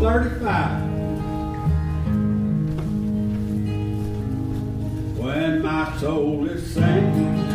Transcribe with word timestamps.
35. 0.00 0.88
When 5.18 5.62
my 5.62 5.98
soul 5.98 6.48
is 6.48 6.72
sinking. 6.72 7.49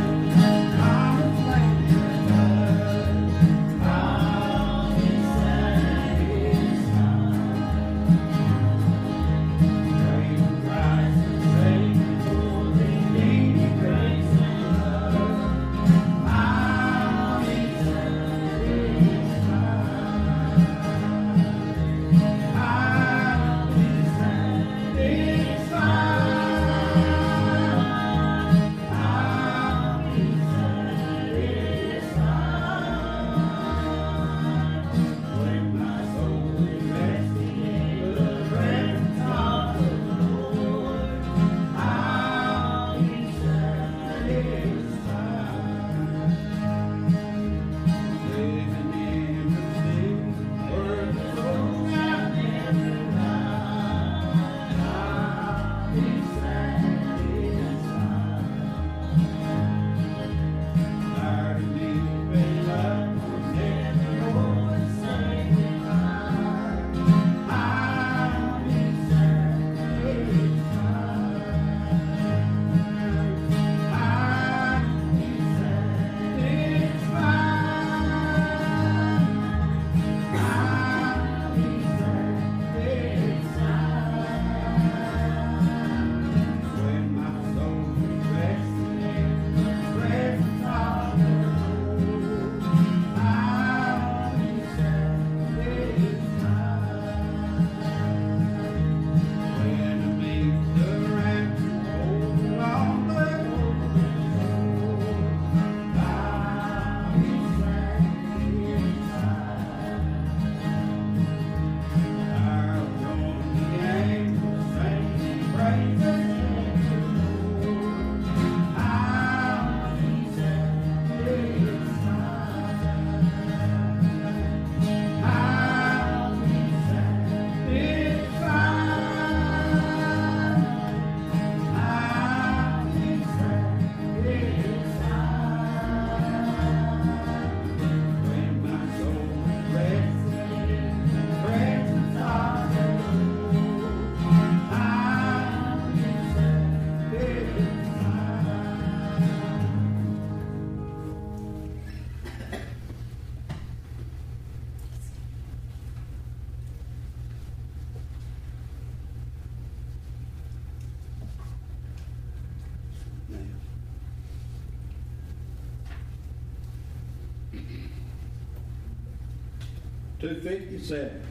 257. 170.26 171.22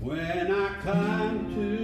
when 0.00 0.50
I 0.50 0.68
come 0.82 1.54
to 1.54 1.79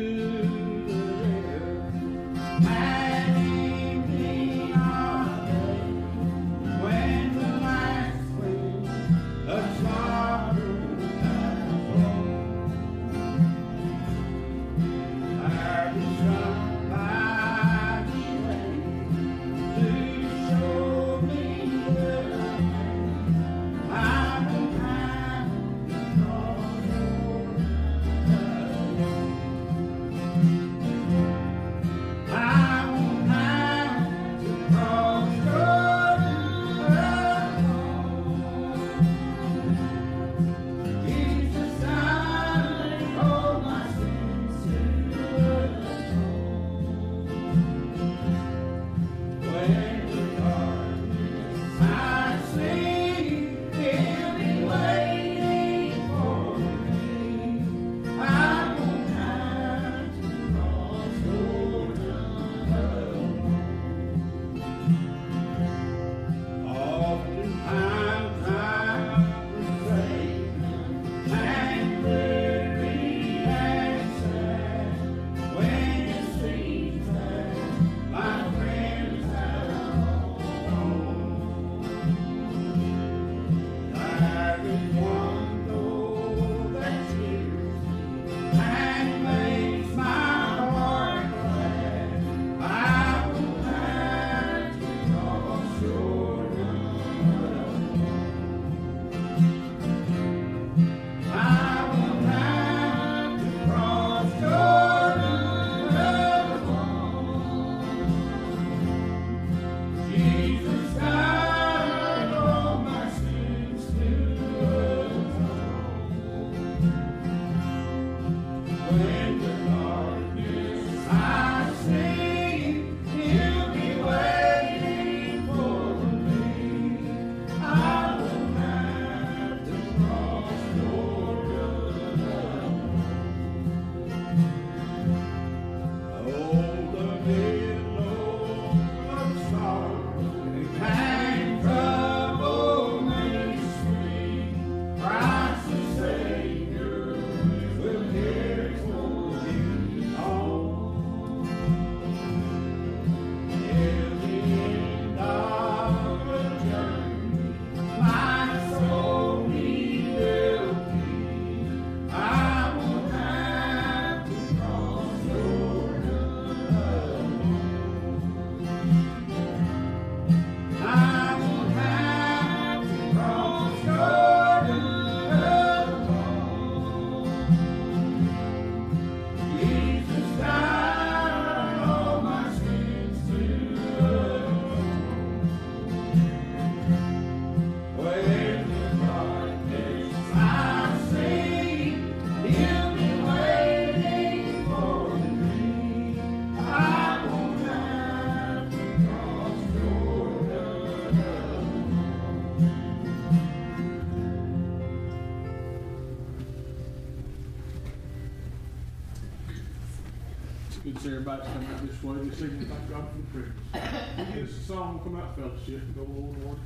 singing, 212.36 212.66
thank 212.66 212.90
God 212.90 213.08
for 213.08 213.16
the 213.16 213.26
privilege. 213.32 214.18
We 214.18 214.24
hear 214.34 214.48
song, 214.66 215.00
come 215.02 215.16
out 215.16 215.36
fellowship, 215.36 215.80
and 215.80 215.94
go 215.94 216.02
Lord. 216.02 216.58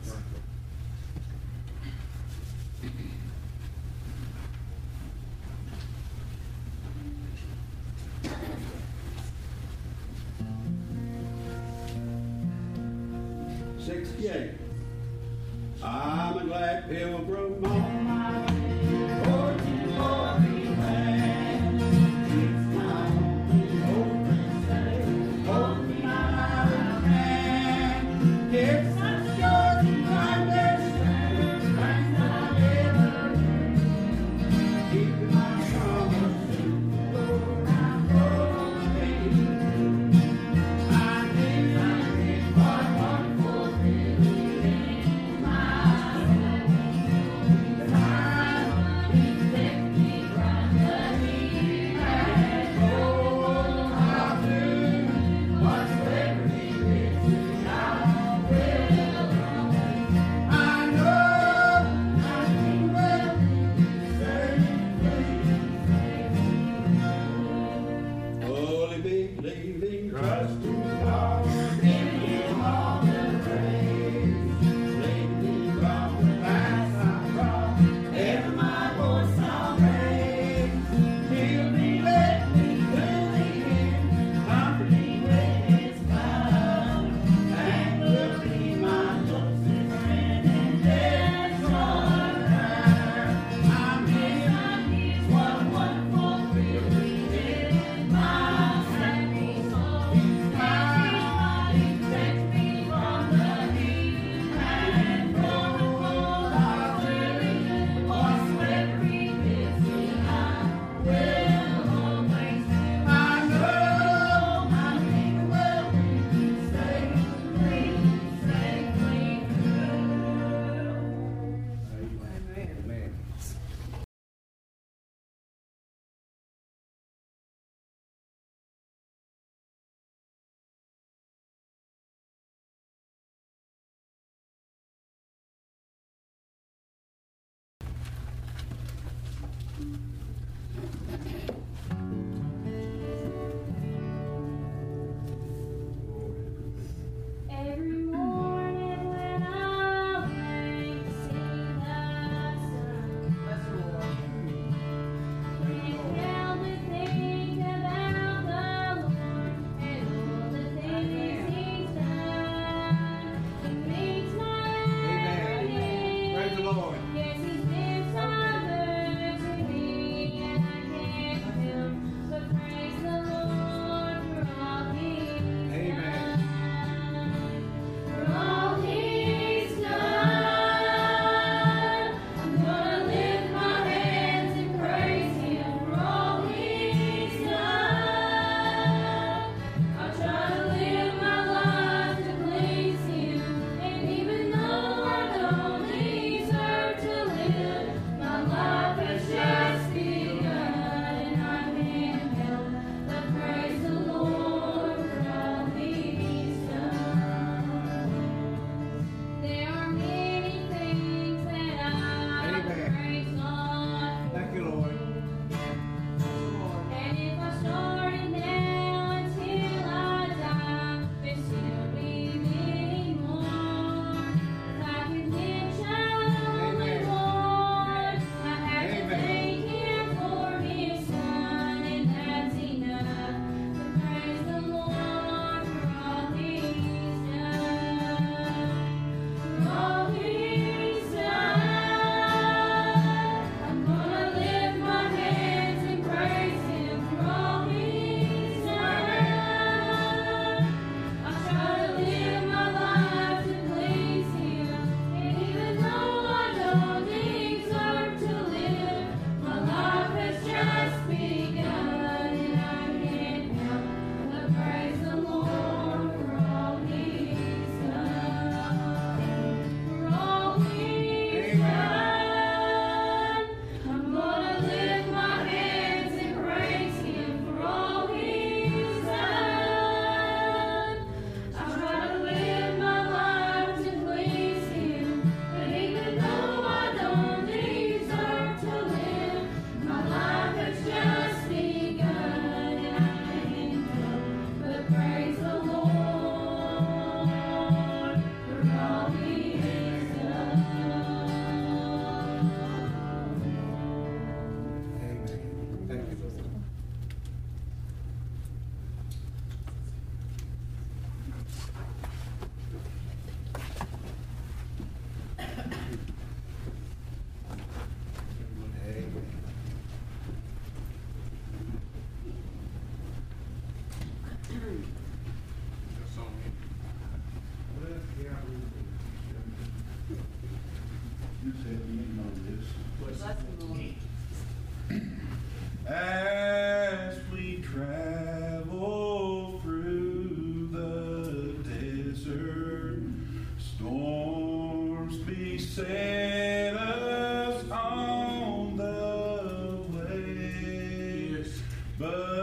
But 352.00 352.39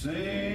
Sing 0.00 0.47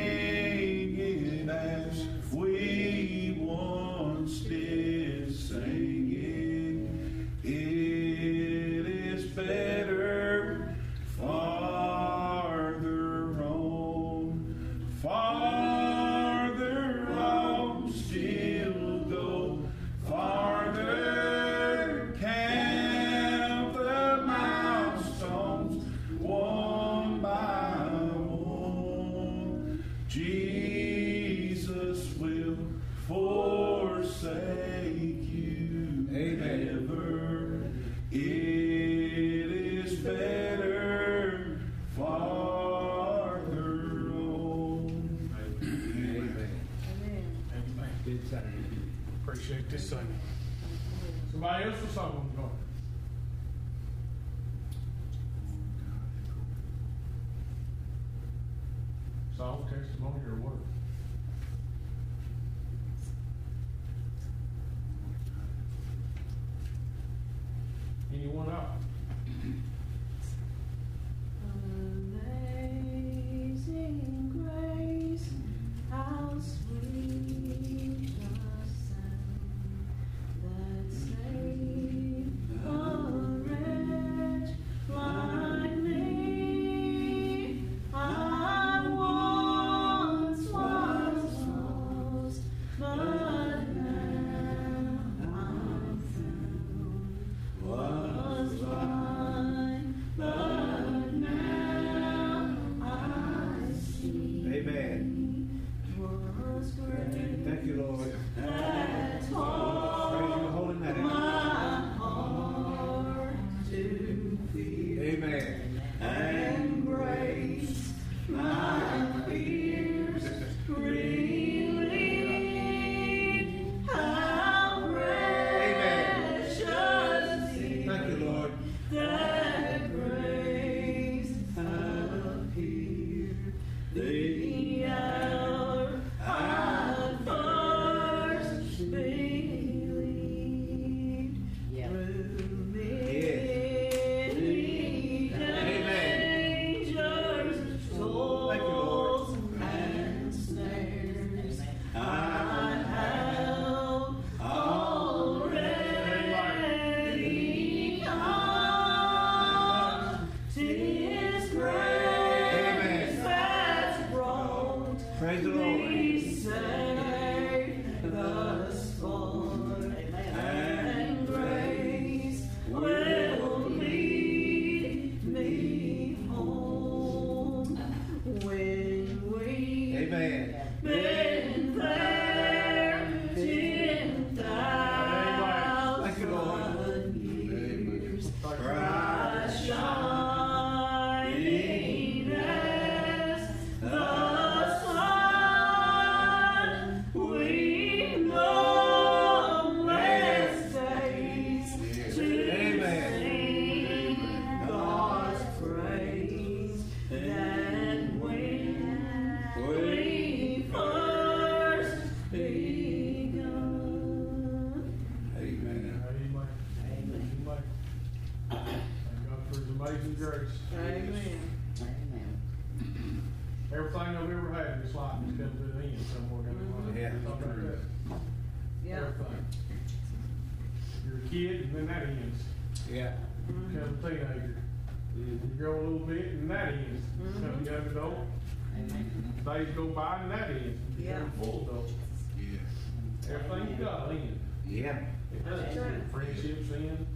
Days 239.64 239.76
go 239.76 239.86
by 239.88 240.20
and 240.22 240.32
that 240.32 240.50
ends. 240.50 240.80
You 240.98 241.06
Yeah. 241.06 241.20
Become 241.20 241.32
a 241.40 241.44
full 241.44 241.70
adult. 241.70 241.92
Yeah. 242.38 242.44
Mm-hmm. 242.44 243.34
Everything 243.34 243.78
you 243.78 243.86
got 243.86 244.12
end. 244.12 244.40
Yeah. 244.68 245.00
It 245.32 245.46
does. 245.46 245.62
That's 245.62 245.78
right. 245.78 246.12
Friendships 246.12 246.72
end, 246.72 247.08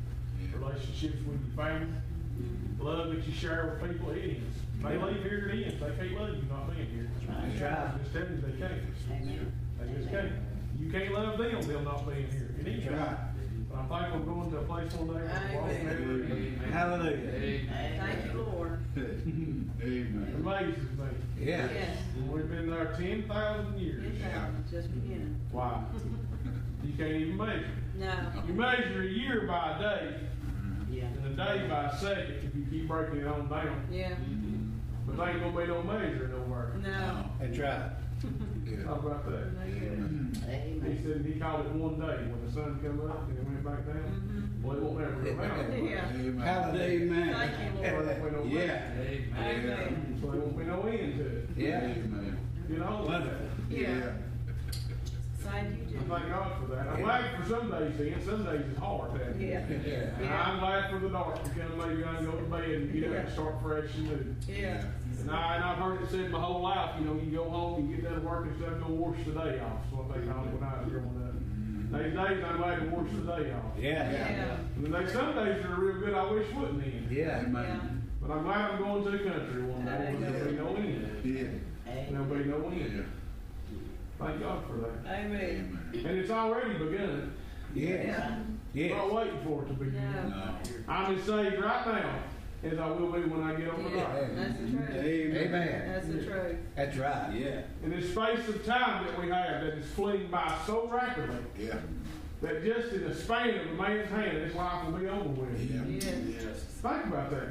relationships 0.54 1.18
with 1.28 1.42
your 1.46 1.56
family, 1.56 1.88
love 2.80 3.10
that 3.10 3.28
you 3.28 3.34
share 3.34 3.80
with 3.82 3.92
people, 3.92 4.12
it 4.12 4.24
ends. 4.24 4.58
They 4.82 4.98
leave 4.98 5.24
here, 5.24 5.50
it 5.50 5.66
ends. 5.66 5.80
They 5.80 6.08
can't 6.08 6.20
love 6.20 6.30
you 6.36 6.44
not 6.50 6.76
being 6.76 6.88
here. 6.90 7.10
That's 7.28 7.62
right. 7.62 8.00
Just 8.00 8.14
tell 8.14 8.22
you 8.22 8.42
they 8.42 8.60
can't. 8.60 8.82
Amen. 9.12 9.52
They 9.80 9.94
just 9.94 10.10
can't. 10.10 10.32
You 10.80 10.92
can't 10.92 11.14
love 11.14 11.38
them, 11.38 11.62
them 11.62 11.84
not 11.84 12.08
being 12.08 12.32
here. 12.32 12.56
It 12.60 12.68
ends. 12.68 12.86
That's 12.86 12.98
right. 12.98 13.18
But 13.70 13.78
I'm 13.80 13.90
thankful 13.90 14.20
going 14.22 14.52
to 14.52 14.58
a 14.58 14.64
place 14.64 14.94
one 14.94 15.08
day. 15.08 15.14
where 15.14 15.52
we'll 15.54 15.62
walk 15.62 15.72
Amen. 15.72 16.72
Hallelujah. 16.72 17.62
Thank 17.98 18.34
you, 18.34 18.42
Lord. 18.42 18.80
Amen. 18.98 20.34
amazes 20.38 20.98
me. 20.98 21.27
Yeah. 21.40 21.68
Yes. 21.74 21.98
We've 22.32 22.50
been 22.50 22.70
there 22.70 22.94
ten 22.98 23.24
thousand 23.28 23.78
years. 23.80 24.04
It's 24.06 24.24
uh, 24.26 24.50
just 24.72 24.94
beginning. 24.94 25.40
Wow. 25.52 25.86
You 26.84 26.94
can't 26.98 27.12
even 27.16 27.38
measure. 27.38 27.70
No. 27.98 28.14
You 28.48 28.54
measure 28.54 29.02
a 29.02 29.06
year 29.06 29.46
by 29.48 29.76
a 29.76 29.80
day, 29.80 30.16
Yeah. 30.90 31.04
and 31.06 31.40
a 31.40 31.46
day 31.46 31.68
by 31.68 31.86
a 31.86 31.98
second 31.98 32.36
if 32.44 32.56
you 32.56 32.66
keep 32.70 32.88
breaking 32.88 33.20
it 33.20 33.28
on 33.28 33.50
down. 33.50 33.88
Yeah. 33.92 34.14
But 35.06 35.18
there 35.18 35.30
ain't 35.30 35.40
gonna 35.42 35.58
be 35.58 35.68
no 35.68 35.84
measure 35.84 36.28
nowhere. 36.28 36.74
No. 36.82 37.26
That's 37.40 37.58
right. 37.60 37.92
Yeah. 38.66 38.86
How 38.86 38.96
about 38.96 39.26
that? 39.30 39.54
No 39.54 39.66
good. 39.80 40.00
Mm. 40.00 40.98
He 40.98 41.04
said 41.04 41.26
he 41.26 41.40
called 41.40 41.66
it 41.66 41.72
one 41.74 42.00
day 42.00 42.18
when 42.32 42.46
the 42.46 42.52
sun 42.52 42.80
come 42.84 43.10
up 43.10 43.28
and 43.30 43.38
it 43.38 43.44
went 43.46 43.64
back 43.64 43.86
down. 43.86 44.04
Mm-hmm. 44.10 44.64
Well, 44.68 44.78
it 44.78 44.84
won't 44.84 45.02
ever 45.02 45.22
go 45.22 45.36
down. 45.36 45.86
Yeah. 45.86 46.10
Amen. 46.14 46.38
Hallelujah. 46.40 47.34
Thank 47.36 47.76
you, 47.76 47.82
There 47.82 47.94
Lord. 47.94 48.08
won't 48.08 48.24
be 48.24 48.32
no 48.32 48.44
Yeah. 48.60 48.94
measure. 48.96 49.24
Amen. 49.38 50.20
So 50.22 50.32
there 50.32 50.40
won't 50.42 50.58
be 50.58 50.64
no 50.66 50.82
end 50.84 51.18
to 51.18 51.26
it. 51.26 51.50
Yeah. 51.56 51.84
Amen. 51.84 52.38
You 52.70 52.78
know? 52.78 53.06
Wonderful. 53.08 53.48
Yeah. 53.70 54.12
Thank 55.52 55.90
you, 55.92 55.98
I 55.98 56.20
thank 56.20 56.30
God 56.30 56.52
for 56.60 56.76
that. 56.76 56.88
I'm 56.88 57.02
glad 57.04 57.26
for 57.44 57.50
some 57.50 57.72
days 57.72 57.98
then, 57.98 58.26
some 58.26 58.44
days 58.46 58.62
it's 58.70 58.80
hard 58.80 59.14
that. 59.16 59.36
Yeah. 59.40 59.60
And 59.60 59.86
Yeah. 59.86 60.44
I'm 60.46 60.60
glad 60.60 60.90
for 60.92 61.00
the 61.00 61.10
dark 61.10 61.44
to 61.44 61.50
come, 61.52 61.78
maybe 61.78 62.04
I 62.04 62.16
can 62.16 62.26
go 62.26 62.32
to 62.32 62.44
bed 62.44 62.70
and 62.70 62.94
get 62.94 63.10
up 63.12 63.16
and 63.26 63.30
start 63.34 63.56
fresh 63.62 63.90
and 63.96 64.04
new. 64.08 64.36
Yeah. 64.54 64.84
And 65.22 65.32
I, 65.32 65.56
and 65.56 65.64
I've 65.64 65.78
heard 65.78 66.02
it 66.04 66.10
said 66.12 66.30
my 66.32 66.40
whole 66.40 66.62
life, 66.62 66.92
you 67.00 67.06
know, 67.06 67.16
you 67.16 67.32
go 67.32 67.50
home, 67.50 67.90
you 67.90 67.96
get 67.98 68.06
done 68.12 68.24
working, 68.26 68.54
stuff, 68.60 68.80
go 68.86 68.94
wash 68.94 69.18
the 69.26 69.32
day 69.32 69.60
off. 69.60 69.80
That's 69.84 69.94
what 69.94 70.08
they 70.14 70.28
called 70.28 70.48
it 70.48 70.54
when 70.54 70.64
I 70.64 70.82
was 70.84 70.92
growing 70.92 71.24
up. 71.24 71.34
These 71.88 72.14
days, 72.14 72.44
I'm 72.44 72.58
glad 72.58 72.80
to 72.82 72.86
wash 72.92 73.10
the 73.12 73.22
day 73.44 73.52
off. 73.54 73.72
Yeah. 73.80 74.12
Yeah. 74.12 74.58
And 74.76 74.84
then 74.84 74.92
there's 74.92 75.14
some 75.14 75.34
days 75.36 75.64
are 75.66 75.76
real 75.80 76.00
good, 76.00 76.14
I 76.14 76.32
wish 76.32 76.48
wouldn't 76.54 76.84
end. 76.84 77.08
Yeah. 77.12 77.40
Amen. 77.48 78.04
But 78.22 78.32
I'm 78.32 78.44
glad 78.44 78.72
I'm 78.72 78.78
going 78.80 79.04
to 79.06 79.12
the 79.12 79.20
country 79.30 79.62
one 79.64 79.86
day, 79.86 80.12
when 80.14 80.22
there'll 80.22 80.46
be 80.52 80.58
no 80.58 80.76
end. 80.76 81.22
Yeah. 81.24 82.04
There'll 82.12 82.26
be 82.26 82.44
no 82.46 82.72
Yeah. 82.72 82.84
end. 82.84 83.06
Thank 84.20 84.40
God 84.42 84.64
for 84.66 84.78
that. 84.78 85.14
Amen. 85.20 85.80
Amen. 85.94 86.06
And 86.06 86.18
it's 86.20 86.32
already 86.32 86.74
begun. 86.74 87.34
Yes. 87.74 88.20
I'm 88.24 88.60
Yes. 88.74 88.92
not 88.92 89.14
waiting 89.14 89.40
for 89.46 89.64
it 89.64 89.68
to 89.68 89.74
begin. 89.74 90.02
No. 90.04 90.30
No. 90.30 90.56
I'm 90.88 91.16
as 91.16 91.24
saved 91.24 91.60
right 91.60 91.86
now 91.88 92.20
as 92.64 92.80
I 92.80 92.88
will 92.88 93.12
be 93.12 93.22
when 93.22 93.44
I 93.44 93.54
get 93.54 93.70
on 93.70 93.84
the 93.84 93.90
Yeah. 93.92 94.04
dock. 94.04 94.30
That's 94.36 94.60
the 94.60 94.68
truth. 94.72 94.90
Amen. 95.06 95.90
That's 95.94 96.08
the 96.08 96.24
truth. 96.26 96.56
That's 96.76 96.98
right. 96.98 97.34
Yeah. 97.34 97.62
In 97.84 97.92
this 97.92 98.12
space 98.12 98.48
of 98.48 98.66
time 98.66 99.06
that 99.06 99.20
we 99.22 99.30
have 99.30 99.62
that 99.64 99.74
is 99.78 99.86
fleeing 99.92 100.28
by 100.32 100.58
so 100.66 100.88
rapidly, 100.92 101.36
Yeah. 101.60 101.76
that 102.42 102.64
just 102.64 102.94
in 102.94 103.04
the 103.08 103.14
span 103.14 103.50
of 103.60 103.68
a 103.68 103.74
man's 103.82 104.10
hand, 104.10 104.38
this 104.38 104.56
life 104.56 104.86
will 104.86 104.94
be 105.00 105.08
over 105.08 105.30
with. 105.30 105.60
Yeah. 105.72 105.84
Yes. 105.86 106.64
Think 106.82 107.06
about 107.06 107.30
that. 107.32 107.48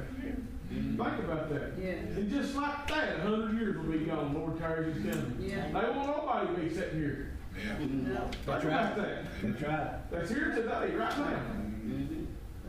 Mm-hmm. 0.71 1.01
Think 1.01 1.19
about 1.23 1.49
that. 1.49 1.73
Yes. 1.81 2.17
And 2.17 2.29
just 2.29 2.55
like 2.55 2.87
that, 2.89 3.17
a 3.17 3.21
hundred 3.21 3.57
years 3.57 3.77
will 3.77 3.91
be 3.91 3.99
gone. 3.99 4.33
Lord 4.33 4.59
carries 4.59 4.95
his 4.95 5.05
coming. 5.05 5.37
Yeah. 5.39 5.67
They 5.67 5.89
won't 5.89 6.07
nobody 6.07 6.61
be 6.61 6.73
sitting 6.75 6.99
here. 6.99 7.31
Yeah. 7.57 7.77
No. 7.79 8.19
Think 8.19 8.45
That's 8.45 8.63
about 8.65 8.65
right. 8.65 8.95
that. 8.97 9.25
That's 9.41 9.61
right. 9.61 10.11
That's 10.11 10.29
here 10.29 10.51
today, 10.51 10.95
right 10.95 11.17
now. 11.17 11.25
Mm-hmm. 11.25 12.25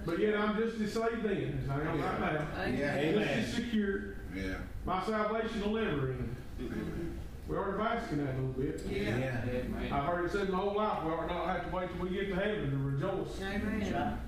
But 0.06 0.18
yet 0.20 0.38
I'm 0.40 0.56
just 0.56 0.80
as 0.80 0.92
saved 0.92 1.22
then 1.24 1.60
as 1.64 1.70
I 1.70 1.80
am 1.80 2.00
right 2.00 2.20
now. 2.20 2.46
Amen. 2.62 2.78
Just 2.78 3.04
Amen. 3.04 3.28
as 3.28 3.54
secure. 3.54 4.14
Yeah. 4.34 4.54
My 4.86 5.04
salvation 5.04 5.60
will 5.60 5.80
never 5.82 6.12
end. 6.12 6.36
Mm-hmm. 6.60 7.08
We 7.48 7.56
already 7.56 7.82
basking 7.82 8.18
that 8.24 8.34
a 8.34 8.36
little 8.36 8.52
bit. 8.52 8.82
Yeah. 8.88 9.18
Yeah. 9.18 9.96
I've 9.96 10.04
heard 10.04 10.24
it 10.26 10.32
said 10.32 10.50
my 10.50 10.58
whole 10.58 10.76
life, 10.76 11.02
we 11.04 11.10
ought 11.10 11.26
not 11.28 11.46
have 11.48 11.68
to 11.68 11.76
wait 11.76 11.88
till 11.90 12.06
we 12.06 12.10
get 12.10 12.28
to 12.28 12.34
heaven 12.36 12.70
to 12.70 12.76
rejoice. 12.76 13.40
Amen. 13.42 14.18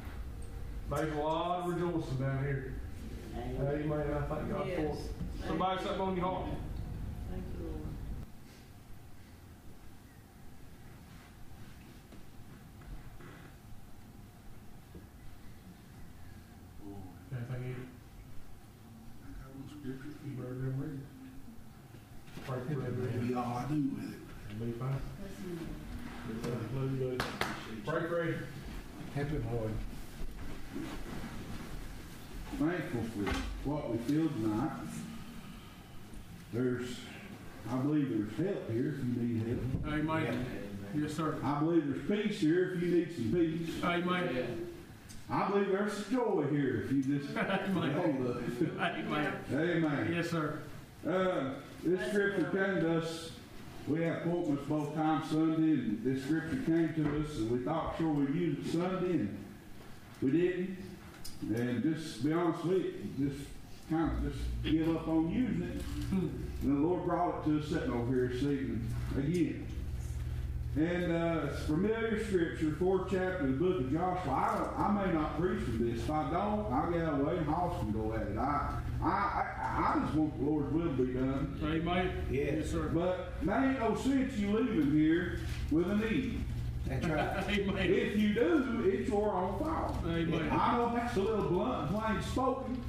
There's 0.91 1.13
a 1.13 1.21
lot 1.21 1.61
of 1.61 1.75
rejoicing 1.75 2.17
down 2.17 2.43
here. 2.43 2.75
Amen. 3.37 4.13
I 4.15 4.35
thank 4.35 4.51
God 4.51 4.65
for. 4.65 4.67
Yes. 4.67 4.97
Somebody 5.47 5.83
something 5.83 6.01
on 6.01 6.17
your 6.17 6.25
heart. 6.25 6.47
Thank 7.31 7.45
you, 7.59 7.67
Lord. 7.67 7.81
Anything 17.33 17.69
you, 17.69 17.77
I 19.23 19.29
got 19.39 19.55
one 19.55 19.69
scripture. 19.69 20.19
you 20.27 20.33
better 20.37 20.55
than 20.55 20.75
read 20.81 20.99
it. 20.99 21.07
Pray 22.47 22.59
for 22.69 22.81
that, 22.81 22.93
read 22.93 23.23
Maybe 23.23 23.35
all 23.35 23.57
I 23.57 23.65
do 23.69 23.75
with 23.75 24.13
it. 24.13 24.19
It'll 24.51 24.67
be 24.67 24.73
fine. 24.73 25.01
Love 26.75 27.01
you, 27.01 27.07
buddy. 27.07 27.31
Pray 27.87 28.09
for 28.09 28.23
it. 28.25 28.37
Happy 29.15 29.39
Lord. 29.51 29.75
thankful 32.59 33.03
for 33.03 33.69
what 33.69 33.91
we 33.91 33.99
feel 33.99 34.29
tonight. 34.29 34.71
There's, 36.53 36.89
I 37.71 37.77
believe 37.77 38.10
there's 38.23 38.49
help 38.49 38.71
here 38.71 38.89
if 38.89 38.99
you 38.99 39.23
need 39.23 39.59
help. 39.83 39.95
Amen. 39.95 40.47
Yes, 40.95 41.15
sir. 41.15 41.39
I 41.43 41.61
believe 41.61 41.85
there's 41.87 42.27
peace 42.27 42.41
here 42.41 42.73
if 42.75 42.83
you 42.83 42.91
need 42.91 43.15
some 43.15 43.33
peace. 43.33 43.85
Amen. 43.85 44.67
I 45.31 45.49
believe 45.49 45.69
there's 45.69 46.09
joy 46.09 46.45
here 46.51 46.83
if 46.85 46.93
you 46.93 47.03
just 47.19 47.37
Amen. 47.37 47.93
hold 47.93 48.37
it. 48.37 48.71
Amen. 48.79 49.33
Amen. 49.53 50.13
Yes, 50.13 50.31
sir. 50.31 50.59
Uh, 51.09 51.51
this 51.85 52.09
scripture 52.09 52.45
came 52.51 52.83
to 52.83 52.99
us, 52.99 53.31
we 53.87 54.03
have 54.03 54.19
appointments 54.19 54.65
both 54.69 54.95
times 54.95 55.31
Sunday, 55.31 55.73
and 55.73 56.05
this 56.05 56.25
scripture 56.25 56.61
came 56.67 56.93
to 56.95 57.21
us, 57.23 57.37
and 57.39 57.51
we 57.51 57.59
thought 57.61 57.97
sure 57.97 58.09
we'd 58.09 58.35
use 58.35 58.67
it 58.67 58.73
Sunday, 58.73 59.13
and 59.13 59.45
we 60.21 60.31
didn't. 60.33 60.77
And 61.55 61.83
just 61.83 62.23
be 62.25 62.33
honest 62.33 62.65
with 62.65 62.83
you, 62.83 63.29
just 63.31 63.49
kind 63.91 64.11
of 64.13 64.33
just 64.33 64.45
give 64.63 64.89
up 64.97 65.09
on 65.09 65.31
using 65.31 65.63
it. 65.63 65.83
And 66.63 66.85
the 66.85 66.89
Lord 66.89 67.05
brought 67.05 67.41
it 67.41 67.51
to 67.51 67.59
us 67.59 67.69
sitting 67.69 67.91
over 67.91 68.15
here 68.15 68.29
this 68.29 68.43
evening 68.43 68.89
again. 69.19 69.67
And 70.77 71.13
uh, 71.13 71.49
it's 71.51 71.65
familiar 71.65 72.25
scripture, 72.25 72.77
fourth 72.79 73.11
chapter 73.11 73.39
of 73.39 73.47
the 73.59 73.65
book 73.65 73.81
of 73.81 73.93
Joshua. 73.93 74.33
I, 74.33 74.59
don't, 74.59 74.79
I 74.79 75.07
may 75.07 75.13
not 75.13 75.41
preach 75.41 75.65
from 75.65 75.91
this. 75.91 76.05
If 76.05 76.11
I 76.11 76.31
don't, 76.31 76.73
I'll 76.73 76.93
get 76.93 77.09
away 77.09 77.39
and 77.39 77.47
Hoss 77.47 77.81
can 77.81 77.91
go 77.91 78.15
at 78.15 78.29
it. 78.29 78.39
I, 78.39 78.79
I, 79.03 79.09
I, 79.09 79.95
I 79.97 80.01
just 80.05 80.15
want 80.15 80.39
the 80.39 80.45
Lord's 80.45 80.73
will 80.73 80.97
to 80.97 81.05
be 81.05 81.13
done. 81.13 81.59
Amen. 81.65 82.25
Yes. 82.31 82.53
Yes, 82.55 82.71
sir. 82.71 82.89
But 82.95 83.33
there 83.43 83.65
ain't 83.65 83.81
no 83.81 83.97
sense 83.97 84.37
you 84.37 84.57
leaving 84.57 84.93
here 84.93 85.41
with 85.73 85.91
a 85.91 85.97
need. 85.97 86.45
That's 86.87 87.07
right. 87.07 87.45
Amen. 87.49 87.77
If 87.79 88.17
you 88.17 88.35
do, 88.35 88.89
it's 88.93 89.09
your 89.09 89.33
own 89.33 89.59
fault. 89.59 89.97
Amen. 90.07 90.51
I 90.53 90.77
know 90.77 90.93
that's 90.95 91.17
a 91.17 91.21
little 91.21 91.49
blunt, 91.49 91.91
plain 91.91 92.23
spoken, 92.23 92.81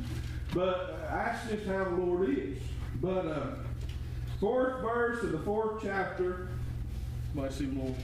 but 0.53 1.01
that's 1.09 1.49
just 1.49 1.65
how 1.65 1.83
the 1.85 1.89
Lord 1.91 2.29
is. 2.29 2.57
But 3.01 3.25
uh, 3.25 3.47
fourth 4.39 4.81
verse 4.81 5.23
of 5.23 5.31
the 5.31 5.39
fourth 5.39 5.81
chapter, 5.83 6.49
Bless 7.33 7.59
him, 7.61 7.79
Lord. 7.79 7.95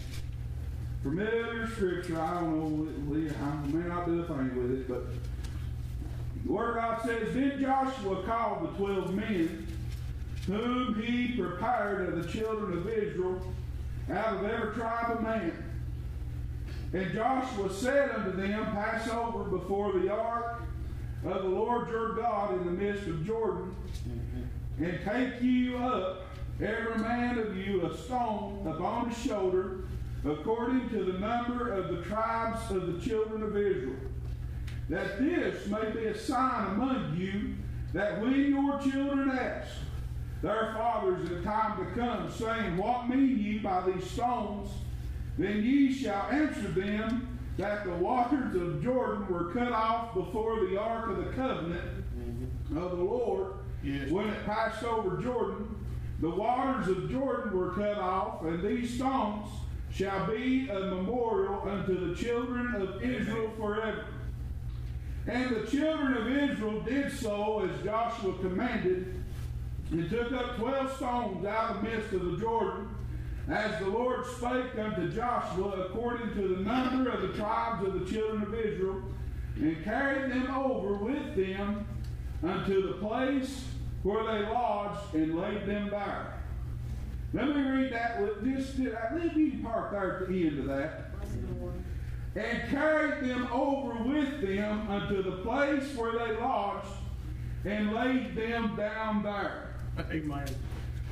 familiar 1.04 1.68
scripture. 1.68 2.20
I 2.20 2.40
don't 2.40 3.10
know, 3.10 3.36
I 3.42 3.68
may 3.68 3.88
not 3.88 4.06
do 4.06 4.22
a 4.22 4.26
thing 4.26 4.56
with 4.56 4.80
it, 4.80 4.88
but 4.88 5.04
the 6.46 6.52
Word 6.52 6.78
of 6.78 6.84
God 6.84 7.02
says, 7.06 7.34
Then 7.34 7.60
Joshua 7.60 8.24
called 8.24 8.64
the 8.64 8.78
twelve 8.78 9.14
men 9.14 9.68
whom 10.46 11.02
he 11.02 11.34
prepared 11.38 12.08
of 12.08 12.24
the 12.24 12.32
children 12.32 12.78
of 12.78 12.88
Israel 12.88 13.42
out 14.10 14.38
of 14.38 14.46
every 14.46 14.74
tribe 14.76 15.18
of 15.18 15.22
man. 15.22 15.52
And 16.94 17.14
Joshua 17.14 17.70
said 17.74 18.12
unto 18.12 18.32
them, 18.32 18.64
Pass 18.68 19.10
over 19.10 19.44
before 19.44 19.92
the 20.00 20.10
ark 20.10 20.47
of 21.26 21.44
the 21.44 21.50
Lord 21.50 21.90
your 21.90 22.16
God 22.16 22.54
in 22.54 22.66
the 22.66 22.72
midst 22.72 23.08
of 23.08 23.26
Jordan, 23.26 23.76
and 24.80 25.00
take 25.04 25.42
you 25.42 25.78
up, 25.78 26.28
every 26.62 27.02
man 27.02 27.40
of 27.40 27.58
you, 27.58 27.86
a 27.86 27.98
stone 27.98 28.66
upon 28.68 29.10
his 29.10 29.18
shoulder, 29.18 29.86
according 30.26 30.90
to 30.90 31.04
the 31.04 31.20
number 31.20 31.74
of 31.74 31.90
the 31.90 32.04
tribes 32.04 32.70
of 32.72 32.94
the 32.94 33.08
children 33.08 33.44
of 33.44 33.56
Israel. 33.56 33.96
That 34.90 35.20
this 35.20 35.68
may 35.68 35.90
be 35.92 36.06
a 36.06 36.18
sign 36.18 36.76
among 36.76 37.18
you, 37.18 37.56
that 37.94 38.22
when 38.22 38.50
your 38.50 38.80
children 38.80 39.32
ask, 39.32 39.72
their 40.42 40.74
fathers 40.78 41.28
in 41.28 41.36
the 41.36 41.42
time 41.42 41.84
to 41.84 42.00
come, 42.00 42.32
saying, 42.32 42.78
What 42.78 43.10
mean 43.10 43.40
ye 43.40 43.58
by 43.58 43.90
these 43.90 44.10
stones? 44.10 44.70
Then 45.38 45.64
ye 45.64 45.92
shall 45.92 46.28
answer 46.32 46.68
them 46.70 47.37
that 47.58 47.84
the 47.84 47.92
waters 47.92 48.56
of 48.56 48.84
Jordan 48.84 49.28
were 49.28 49.52
cut 49.52 49.72
off 49.72 50.14
before 50.14 50.66
the 50.68 50.80
ark 50.80 51.10
of 51.10 51.18
the 51.18 51.32
covenant 51.32 51.84
mm-hmm. 52.18 52.78
of 52.78 52.98
the 52.98 53.04
Lord 53.04 53.54
Yes. 53.84 54.10
when 54.10 54.28
it 54.28 54.46
passed 54.46 54.84
over 54.84 55.22
Jordan. 55.22 55.76
The 56.20 56.30
waters 56.30 56.88
of 56.88 57.10
Jordan 57.12 57.58
were 57.58 57.72
cut 57.72 57.98
off, 57.98 58.44
and 58.44 58.62
these 58.64 58.96
stones 58.96 59.48
shall 59.92 60.28
be 60.28 60.68
a 60.70 60.80
memorial 60.80 61.62
unto 61.68 62.10
the 62.10 62.16
children 62.16 62.76
of 62.76 63.02
Israel 63.04 63.52
forever. 63.58 64.06
And 65.28 65.56
the 65.56 65.68
children 65.68 66.18
of 66.18 66.28
Israel 66.28 66.82
did 66.82 67.12
so 67.12 67.70
as 67.70 67.84
Joshua 67.84 68.34
commanded, 68.40 69.24
and 69.92 70.10
took 70.10 70.32
up 70.34 70.58
twelve 70.58 70.96
stones 70.96 71.46
out 71.46 71.76
of 71.76 71.84
the 71.84 71.90
midst 71.90 72.14
of 72.14 72.32
the 72.32 72.38
Jordan, 72.38 72.90
as 73.50 73.80
the 73.80 73.88
Lord 73.88 74.26
spake 74.26 74.78
unto 74.78 75.10
Joshua 75.12 75.86
according 75.90 76.34
to 76.34 76.56
the 76.56 76.62
number 76.64 77.10
of 77.10 77.22
the 77.22 77.30
tribes 77.38 77.86
of 77.88 77.94
the 78.00 78.12
children 78.12 78.44
of 78.44 78.54
Israel, 78.54 79.02
and 79.56 79.84
carried 79.84 80.32
them 80.32 80.52
over 80.54 80.94
with 80.96 81.36
them 81.36 81.86
unto 82.44 82.88
the 82.88 82.94
place 83.00 83.66
where 84.04 84.24
they 84.26 84.48
lodged, 84.50 85.16
and 85.16 85.36
laid 85.40 85.66
them 85.66 85.90
there. 85.90 86.34
Let 87.34 87.48
me 87.56 87.62
read 87.62 87.92
that. 87.94 88.22
with- 88.22 88.38
uh, 88.38 89.16
leave 89.16 89.36
me 89.36 89.50
part 89.64 89.92
there 89.92 90.22
at 90.22 90.30
the 90.30 90.48
end 90.48 90.60
of 90.60 90.66
that 90.68 91.12
Bless 91.18 91.30
the 91.32 91.54
Lord. 91.60 91.74
and 92.36 92.70
carried 92.70 93.30
them 93.30 93.48
over 93.52 94.02
with 94.04 94.42
them 94.42 94.90
unto 94.90 95.22
the 95.24 95.38
place 95.44 95.96
where 95.96 96.14
they 96.14 96.38
lodged, 96.38 96.88
and 97.66 97.94
laid 97.94 98.36
them 98.36 98.76
down 98.76 99.24
there. 99.24 99.70
Amen. 100.12 100.48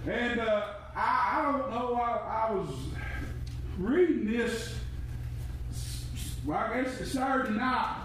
And 0.07 0.39
uh, 0.39 0.63
I, 0.95 1.39
I 1.39 1.51
don't 1.51 1.69
know, 1.71 1.95
I, 1.95 2.47
I 2.47 2.51
was 2.53 2.69
reading 3.77 4.25
this, 4.31 4.73
well, 6.45 6.57
I 6.57 6.81
guess 6.83 6.99
it's 7.01 7.11
Saturday 7.11 7.51
night, 7.57 7.97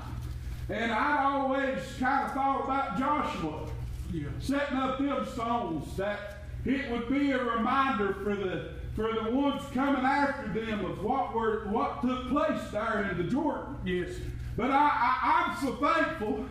and 0.69 0.91
I'd 0.93 1.25
always 1.25 1.79
kind 1.99 2.27
of 2.27 2.33
thought 2.33 2.65
about 2.65 2.99
Joshua 2.99 3.69
Yeah. 4.13 4.29
setting 4.41 4.77
up 4.77 4.99
them 4.99 5.27
stones 5.33 5.97
that 5.97 6.39
it 6.65 6.91
would 6.91 7.09
be 7.09 7.31
a 7.33 7.43
reminder 7.43 8.15
for 8.23 8.35
the 8.35 8.71
for 8.97 9.13
the 9.13 9.31
ones 9.31 9.63
coming 9.73 10.05
after 10.05 10.49
them 10.49 10.85
of 10.85 11.03
what 11.03 11.33
were 11.33 11.67
what 11.69 12.03
took 12.03 12.29
place 12.29 12.61
there 12.73 13.09
in 13.11 13.17
the 13.19 13.25
Jordan. 13.25 13.77
Yes. 13.85 14.11
But 14.57 14.71
I, 14.73 14.77
I 14.77 15.45
I'm 15.49 15.65
so 15.65 15.77
thankful, 15.77 16.45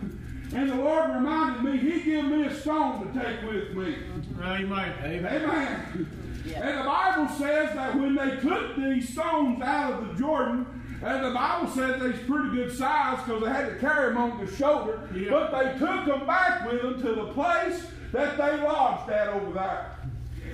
and 0.55 0.69
the 0.69 0.75
Lord 0.75 1.09
reminded 1.15 1.63
me 1.63 1.77
He 1.77 2.01
gave 2.01 2.25
me 2.25 2.45
a 2.45 2.55
stone 2.55 3.11
to 3.13 3.19
take 3.23 3.41
with 3.43 3.73
me. 3.75 3.97
Amen. 4.41 4.93
Amen. 5.03 6.07
And 6.45 6.79
the 6.79 6.83
Bible 6.83 7.27
says 7.37 7.73
that 7.75 7.95
when 7.95 8.15
they 8.15 8.37
took 8.37 8.75
these 8.75 9.09
stones 9.09 9.61
out 9.61 9.93
of 9.93 10.07
the 10.07 10.13
Jordan, 10.23 10.65
and 11.01 11.23
the 11.25 11.31
Bible 11.31 11.69
says 11.71 12.01
they's 12.01 12.27
pretty 12.27 12.49
good 12.55 12.75
size 12.75 13.19
because 13.23 13.43
they 13.43 13.49
had 13.49 13.69
to 13.69 13.75
carry 13.79 14.09
them 14.09 14.17
on 14.17 14.37
their 14.37 14.47
shoulder, 14.53 15.07
Yeah. 15.15 15.29
but 15.31 15.51
they 15.51 15.77
took 15.79 16.05
them 16.05 16.25
back 16.27 16.69
with 16.69 16.81
them 16.81 17.01
to 17.01 17.15
the 17.15 17.25
place 17.33 17.85
that 18.11 18.37
they 18.37 18.61
lodged 18.61 19.09
at 19.09 19.29
over 19.29 19.53
there. 19.53 19.91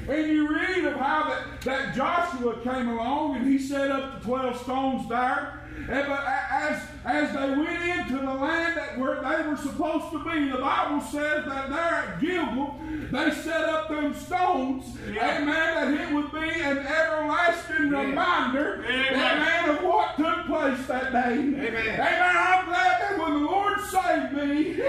And 0.08 0.32
you 0.32 0.48
read 0.54 0.86
of 0.86 0.98
how 0.98 1.30
that, 1.30 1.62
that 1.62 1.96
Joshua 1.96 2.60
came 2.64 2.90
along 2.90 3.38
and 3.38 3.48
he 3.48 3.58
set 3.58 3.90
up 3.90 4.20
the 4.20 4.26
12 4.26 4.62
stones 4.62 5.10
there. 5.10 5.62
And 5.90 6.08
but 6.08 6.24
as, 6.52 6.80
as 7.06 7.32
they 7.34 7.50
went 7.52 7.84
into 7.84 8.18
the 8.18 8.34
land 8.34 8.78
that 8.78 8.98
where 8.98 9.22
they 9.22 9.48
were 9.48 9.56
supposed 9.58 10.12
to 10.12 10.20
be, 10.24 10.50
the 10.50 10.58
Bible 10.58 11.00
says 11.02 11.46
that 11.46 11.70
there 11.70 11.78
at 11.80 12.20
Gilgal, 12.20 12.76
they 13.12 13.30
set 13.32 13.62
up 13.66 13.90
them 13.90 14.14
stones, 14.16 14.98
Yeah. 15.12 15.38
amen, 15.38 15.94
that 15.96 16.02
it 16.10 16.14
would 16.14 16.32
be 16.32 16.50
an 16.62 16.80
everlasting 16.80 17.90
reminder, 17.90 18.84
Amen. 18.88 19.14
amen, 19.14 19.70
of 19.70 19.84
what 19.84 20.18
took 20.18 20.46
place 20.48 20.86
that 20.88 21.12
day. 21.12 21.34
Amen. 21.38 22.00
I'm 22.00 22.66
glad 22.66 23.02
that 23.02 23.20
when 23.20 23.34
the 23.34 23.50
Lord 23.52 23.80
saved 23.82 24.34
me, 24.34 24.82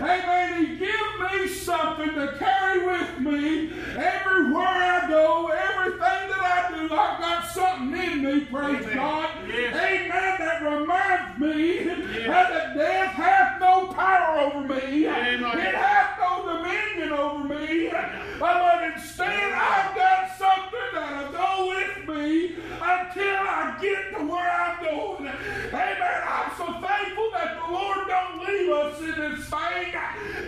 amen, 0.00 0.66
He 0.66 0.76
gave 0.76 0.88
me 1.20 1.48
something 1.48 2.14
to 2.14 2.34
carry 2.38 2.84
with 2.84 3.20
me 3.20 3.70
everywhere 3.96 4.66
I 4.66 5.06
go, 5.08 5.48
everything 5.48 5.98
that 6.00 6.40
I 6.40 6.70
do. 6.74 6.84
I've 6.94 7.20
got 7.20 7.46
something 7.52 7.96
in 8.00 8.24
me, 8.24 8.40
praise 8.46 8.82
Amen. 8.82 8.94
God. 8.96 9.28
Yes. 9.48 9.74
Amen, 9.76 10.36
that 10.40 10.62
reminds 10.62 11.09
me 11.40 11.84
that 11.84 12.74
death 12.76 13.12
hath 13.14 13.60
no 13.60 13.86
power 13.86 14.40
over 14.40 14.68
me. 14.68 15.06
Amen. 15.08 15.58
It 15.58 15.74
hath 15.74 16.18
no 16.20 16.44
dominion 16.46 17.12
over 17.12 17.44
me. 17.44 17.90
But 18.38 18.92
instead, 18.94 19.52
I've 19.52 19.94
got 19.94 20.36
something 20.36 20.90
that'll 20.94 21.32
go 21.32 21.68
with 21.68 22.08
me 22.08 22.56
until 22.70 23.36
I 23.40 23.78
get 23.80 24.18
to 24.18 24.24
where 24.24 24.50
I'm 24.50 24.84
going. 24.84 25.28
Amen. 25.28 26.22
I'm 26.28 26.50
so 26.56 26.66
thankful 26.66 27.30
that 27.32 27.56
the 27.56 27.72
Lord 27.72 28.09
don't 28.20 28.48
leave 28.48 28.70
us 28.70 29.00
in 29.00 29.10
this 29.10 29.48
thing. 29.48 29.94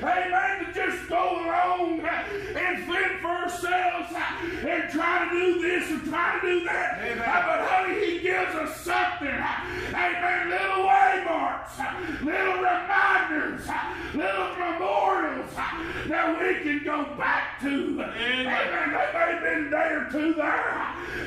Amen. 0.02 0.64
To 0.64 0.72
just 0.72 1.08
go 1.08 1.44
along 1.44 2.00
and 2.00 2.85
fend 2.85 3.20
for 3.20 3.28
ourselves 3.28 4.12
and 4.12 4.90
try 4.90 5.28
to 5.28 5.38
do 5.38 5.62
this 5.62 5.90
and 5.90 6.04
try 6.08 6.38
to 6.40 6.46
do 6.46 6.64
that. 6.64 7.00
Uh, 7.02 7.46
but 7.46 7.68
honey, 7.68 8.06
He 8.06 8.20
gives 8.20 8.54
us 8.54 8.76
something. 8.80 9.28
Amen. 9.28 10.50
Little 10.50 10.85
waymarks, 10.85 12.22
little 12.22 12.54
reminders, 12.54 13.66
little 14.14 14.56
memorials 14.56 15.54
that 15.54 16.38
we 16.40 16.62
can 16.62 16.85
go 16.85 17.04
back 17.16 17.61
to. 17.61 18.02
Amen. 18.02 18.44
They 18.44 18.46
may 18.46 19.32
have 19.32 19.42
been 19.42 19.70
day 19.70 19.92
or 19.92 20.08
two 20.11 20.35
there, 20.35 20.78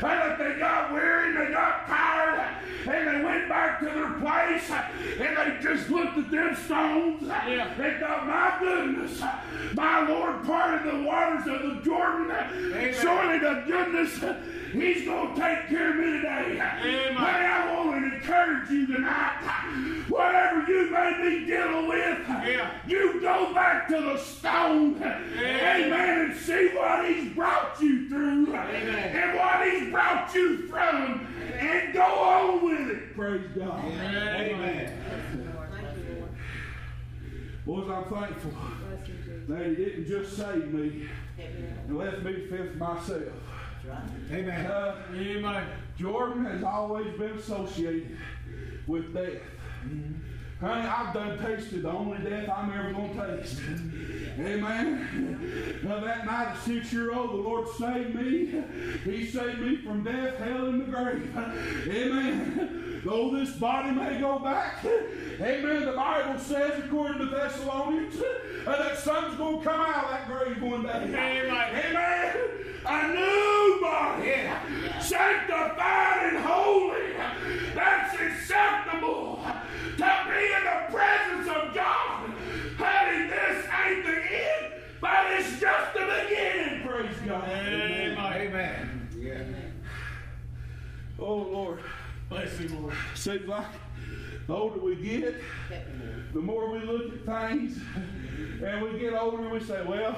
and 0.03 0.31
if 0.31 0.37
they 0.37 0.59
got 0.59 0.93
weary, 0.93 1.33
they 1.33 1.51
got 1.53 1.87
tired, 1.87 2.55
and 2.87 3.07
they 3.07 3.23
went 3.25 3.49
back 3.49 3.79
to 3.79 3.85
their 3.85 4.11
place, 4.19 4.69
and 4.69 5.37
they 5.37 5.57
just 5.61 5.89
looked 5.89 6.17
at 6.17 6.29
them 6.35 6.55
stones. 6.55 7.21
Yeah. 7.23 7.73
They 7.77 7.97
thought, 7.99 8.27
my 8.27 8.57
goodness, 8.59 9.21
my 9.73 10.07
Lord 10.07 10.43
parted 10.45 10.91
the 10.91 11.03
waters 11.03 11.47
of 11.47 11.61
the 11.61 11.81
Jordan. 11.83 12.31
Surely 12.93 13.39
the 13.39 13.63
goodness, 13.67 14.19
He's 14.71 15.05
going 15.05 15.33
to 15.35 15.39
take 15.41 15.67
care 15.69 15.91
of 15.91 15.95
me 15.97 16.03
today. 16.17 16.59
Amen. 16.59 17.13
Honey, 17.15 17.45
I 17.45 17.85
want 17.85 18.01
to 18.11 18.15
encourage 18.17 18.69
you 18.69 18.87
tonight. 18.87 20.03
Whatever 20.09 20.69
you 20.69 20.91
may 20.91 21.13
be 21.39 21.45
dealing 21.45 21.87
with, 21.87 22.19
Yeah. 22.27 22.71
you 22.85 23.21
go 23.21 23.53
back 23.53 23.87
to 23.87 24.01
the 24.01 24.17
stone. 24.17 24.95
Amen. 25.01 25.93
And 26.29 26.35
see 26.37 26.69
what 26.75 27.07
He's 27.09 27.33
brought 27.33 27.79
you 27.81 28.09
through. 28.09 28.53
And 28.53 29.37
what 29.37 29.65
He's 29.65 29.91
brought 29.91 30.33
you 30.35 30.67
from. 30.67 31.25
And 31.57 31.93
go 31.93 32.01
on 32.03 32.65
with 32.65 32.89
it. 32.97 33.15
Praise 33.15 33.47
God. 33.57 33.85
Amen. 33.85 34.91
Bless 35.07 35.31
the 35.31 35.53
Lord. 35.53 35.69
Thank 35.71 35.97
you, 35.97 36.15
Lord. 36.19 36.29
Boys, 37.65 37.89
I'm 37.89 38.03
thankful 38.03 38.51
Bless 38.51 39.07
you, 39.07 39.13
Jesus. 39.15 39.49
that 39.49 39.65
He 39.65 39.75
didn't 39.75 40.07
just 40.07 40.37
save 40.37 40.71
me 40.71 41.07
Amen. 41.39 41.79
and 41.87 41.97
left 41.97 42.21
me 42.21 42.33
to 42.33 42.47
fend 42.47 42.71
for 42.71 42.77
myself. 42.77 43.33
Amen. 44.31 44.65
Uh, 44.65 44.95
Amen. 45.13 45.67
Jordan 45.97 46.45
has 46.45 46.63
always 46.63 47.17
been 47.17 47.31
associated 47.37 48.17
with 48.87 49.13
death. 49.13 49.41
Honey, 50.59 50.87
I've 50.87 51.13
done 51.13 51.37
tasted 51.39 51.81
the 51.83 51.91
only 51.91 52.17
death 52.27 52.49
I'm 52.49 52.71
ever 52.71 52.93
going 52.93 53.15
to 53.15 53.37
taste. 53.37 53.59
Amen. 54.39 55.79
Now, 55.83 55.99
that 55.99 56.25
night 56.25 56.47
at 56.49 56.57
six 56.63 56.93
year 56.93 57.13
old, 57.13 57.31
the 57.31 57.35
Lord 57.35 57.67
saved 57.77 58.15
me. 58.15 58.63
He 59.03 59.25
saved 59.27 59.59
me 59.59 59.77
from 59.77 60.03
death, 60.03 60.37
hell, 60.37 60.67
and 60.67 60.81
the 60.81 60.85
grave. 60.85 61.35
Amen. 61.87 62.84
Though 63.05 63.29
this 63.29 63.51
body 63.51 63.91
may 63.91 64.19
go 64.19 64.39
back, 64.39 64.83
amen, 64.83 65.85
the 65.85 65.91
Bible 65.91 66.39
says, 66.39 66.83
according 66.83 67.19
to 67.19 67.27
Thessalonians, 67.27 68.15
that 68.65 68.97
son's 68.97 69.37
going 69.37 69.59
to 69.59 69.63
come 69.63 69.79
out 69.79 70.05
of 70.05 70.09
that 70.09 70.27
grave 70.27 70.59
one 70.59 70.81
day. 70.81 71.03
Amen. 71.03 71.45
Amen. 71.45 72.35
A 72.87 73.07
new 73.13 73.79
body, 73.79 74.49
sanctified 74.99 76.33
and 76.33 76.37
holy, 76.37 77.13
that's 77.75 78.19
acceptable 78.19 79.39
to 79.97 80.25
be 80.27 80.43
in 80.57 80.63
the 80.63 80.91
presence 80.91 81.47
of 81.47 81.75
God. 81.75 82.33
Honey, 82.75 83.27
this 83.27 83.67
ain't 83.85 84.03
the 84.03 84.17
end, 84.17 84.73
but 84.99 85.27
it's 85.29 85.59
just 85.59 85.93
the 85.93 85.99
beginning. 85.99 86.87
Praise 86.87 87.15
God. 87.23 87.47
Amen. 87.49 88.17
Amen. 88.17 89.09
Yeah. 89.15 89.43
Oh 91.19 91.35
Lord, 91.35 91.79
Bless 92.29 92.59
you, 92.59 92.69
Lord. 92.69 92.93
seems 93.13 93.47
like 93.47 93.65
the 94.47 94.53
older 94.53 94.79
we 94.79 94.95
get, 94.95 95.35
the 96.33 96.39
more 96.39 96.69
we 96.71 96.79
look 96.79 97.13
at 97.13 97.49
things, 97.49 97.79
and 98.63 98.81
we 98.81 98.99
get 98.99 99.13
older 99.13 99.41
and 99.43 99.51
we 99.51 99.59
say, 99.59 99.83
well, 99.85 100.17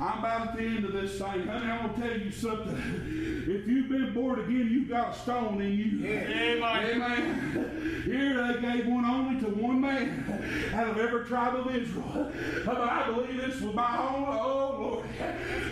I'm 0.00 0.20
about 0.20 0.48
at 0.48 0.56
the 0.56 0.62
end 0.62 0.84
of 0.84 0.92
this 0.92 1.18
thing. 1.18 1.46
Honey, 1.46 1.66
I'm 1.66 1.88
going 1.88 2.00
to 2.00 2.08
tell 2.08 2.20
you 2.20 2.30
something. 2.30 3.44
If 3.48 3.66
you've 3.66 3.88
been 3.88 4.14
born 4.14 4.38
again, 4.38 4.68
you've 4.70 4.88
got 4.88 5.16
a 5.16 5.18
stone 5.18 5.60
in 5.60 5.72
you. 5.72 6.06
Amen. 6.06 6.62
Amen. 6.62 8.02
Here 8.04 8.52
they 8.52 8.60
gave 8.60 8.86
one 8.86 9.04
only 9.04 9.40
to 9.40 9.46
one 9.46 9.80
man 9.80 10.70
out 10.72 10.90
of 10.90 10.98
every 10.98 11.24
tribe 11.26 11.56
of 11.56 11.74
Israel. 11.74 12.30
But 12.64 12.76
I 12.76 13.06
believe 13.06 13.38
this 13.38 13.60
with 13.60 13.74
my 13.74 13.98
own, 13.98 14.24
oh 14.28 14.76
Lord, 14.80 15.04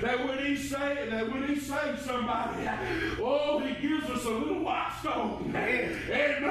that 0.03 0.27
when 0.27 0.39
he 0.45 0.57
say 0.57 1.07
that 1.09 1.31
when 1.31 1.47
he 1.47 1.61
saves 1.61 2.03
somebody, 2.03 2.69
oh, 3.21 3.61
he 3.61 3.75
gives 3.87 4.11
us 4.11 4.25
a 4.25 4.31
little 4.31 4.65
white 4.65 4.93
stone. 5.01 5.55
Amen. 5.55 6.43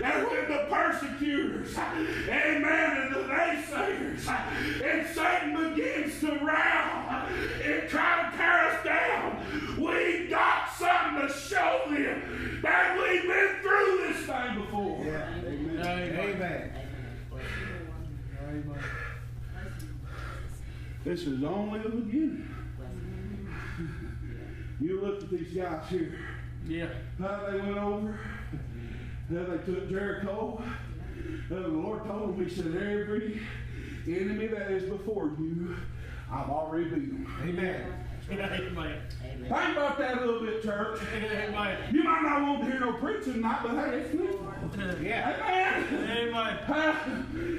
That 0.00 0.30
when 0.30 0.48
the 0.48 0.66
persecutors, 0.70 1.76
amen, 1.76 2.96
and 3.02 3.14
the 3.14 3.20
naysayers, 3.20 4.26
and 4.82 5.06
Satan 5.14 5.74
begins 5.74 6.20
to 6.20 6.38
round 6.70 7.28
and 7.64 7.88
try 7.88 8.30
to 8.30 8.36
tear 8.36 8.68
us 8.70 8.84
down, 8.84 9.80
we 9.80 10.28
got 10.28 10.70
something 10.72 11.28
to 11.28 11.34
show 11.34 11.82
them 11.88 12.60
that 12.62 12.98
we've 12.98 13.22
been 13.22 13.56
through 13.62 14.08
this 14.08 14.26
thing 14.26 14.60
before. 14.60 15.04
Yeah. 15.04 15.28
Amen. 15.46 16.18
Amen. 16.18 16.72
Amen. 18.48 18.84
This 21.04 21.22
is 21.22 21.42
only 21.44 21.80
the 21.80 21.88
beginning. 21.88 22.54
You 24.80 25.00
look 25.00 25.22
at 25.22 25.30
these 25.30 25.54
guys 25.54 25.88
here. 25.88 26.18
Yeah. 26.66 26.88
How 27.18 27.46
they 27.50 27.58
went 27.58 27.78
over. 27.78 28.18
How 29.30 29.44
they 29.44 29.58
took 29.64 29.88
Jericho. 29.88 30.62
And 31.50 31.64
the 31.64 31.68
Lord 31.68 32.04
told 32.06 32.36
them, 32.36 32.44
He 32.44 32.54
said, 32.54 32.66
Every 32.66 33.40
enemy 34.06 34.46
that 34.48 34.70
is 34.70 34.84
before 34.84 35.32
you, 35.38 35.76
I've 36.32 36.48
already 36.48 36.84
beat 36.90 37.10
them. 37.12 37.26
Amen. 37.42 37.94
Amen. 39.24 39.48
Think 39.48 39.76
about 39.76 39.98
that 39.98 40.18
a 40.18 40.20
little 40.24 40.40
bit, 40.40 40.62
church. 40.62 41.00
Amen. 41.14 41.78
You 41.92 42.04
might 42.04 42.22
not 42.22 42.42
want 42.42 42.60
to 42.64 42.70
hear 42.70 42.78
no 42.80 42.92
preaching 42.92 43.34
tonight, 43.34 43.60
but 43.62 43.72
hey, 43.72 43.98
it's 43.98 44.14
good. 44.14 44.38
Yeah. 45.02 45.36
Amen. 45.42 46.08
Amen. 46.10 46.58
Huh? 46.64 46.94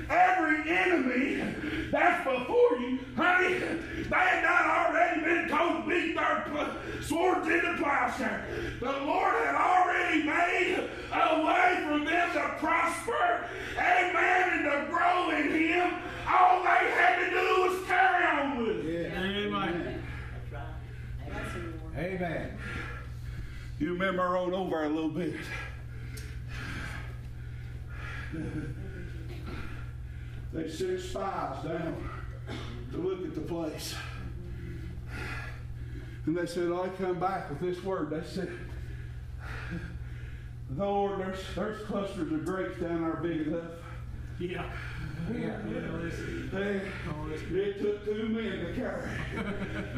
Every 0.09 0.69
enemy 0.71 1.89
that's 1.91 2.23
before 2.23 2.77
you, 2.79 2.99
honey, 3.17 3.55
they 3.55 4.15
had 4.15 4.41
done 4.43 4.69
already 4.69 5.21
been 5.21 5.49
told 5.49 5.83
to 5.83 5.89
beat 5.89 6.15
their 6.15 6.45
pl- 6.49 7.01
swords 7.01 7.47
into 7.47 7.75
plowshare. 7.77 8.45
The 8.79 8.85
Lord 8.91 9.33
had 9.43 9.55
already 9.55 10.23
made 10.23 10.89
a 11.11 11.45
way 11.45 11.83
for 11.83 11.99
them 12.09 12.31
to 12.33 12.55
prosper, 12.59 13.45
amen, 13.77 14.49
and 14.53 14.63
to 14.63 14.87
grow 14.89 15.31
in 15.31 15.51
Him. 15.51 15.91
All 16.29 16.63
they 16.63 16.69
had 16.69 17.19
to 17.25 17.29
do 17.29 17.61
was 17.61 17.85
carry 17.87 18.25
on 18.25 18.57
with 18.65 18.85
it. 18.85 19.11
Yeah. 19.11 19.21
Amen. 19.21 20.03
Bless 21.27 21.55
you, 21.55 21.73
Lord. 21.81 21.95
Amen. 22.21 22.55
You 23.79 23.93
remember 23.93 24.21
I 24.21 24.33
rode 24.33 24.53
over 24.53 24.83
a 24.83 24.89
little 24.89 25.09
bit. 25.09 25.33
They 30.53 30.69
sent 30.69 30.99
spies 30.99 31.63
down 31.63 32.09
to 32.91 32.97
look 32.97 33.25
at 33.25 33.33
the 33.33 33.41
place. 33.41 33.95
And 36.27 36.37
they 36.37 36.45
said, 36.45 36.71
I 36.71 36.89
come 36.89 37.19
back 37.19 37.49
with 37.49 37.59
this 37.59 37.83
word. 37.83 38.11
They 38.11 38.21
said, 38.27 38.51
Lord, 40.77 41.21
there's, 41.21 41.39
there's 41.55 41.83
clusters 41.85 42.31
of 42.31 42.45
grapes 42.45 42.79
down 42.79 43.01
there 43.01 43.15
big 43.15 43.47
enough. 43.47 43.63
Yeah. 44.39 44.69
Yeah. 45.33 45.57
They, 46.51 46.81
it 47.57 47.81
took 47.81 48.05
two 48.05 48.29
men 48.29 48.65
to 48.65 48.73
carry. 48.75 49.09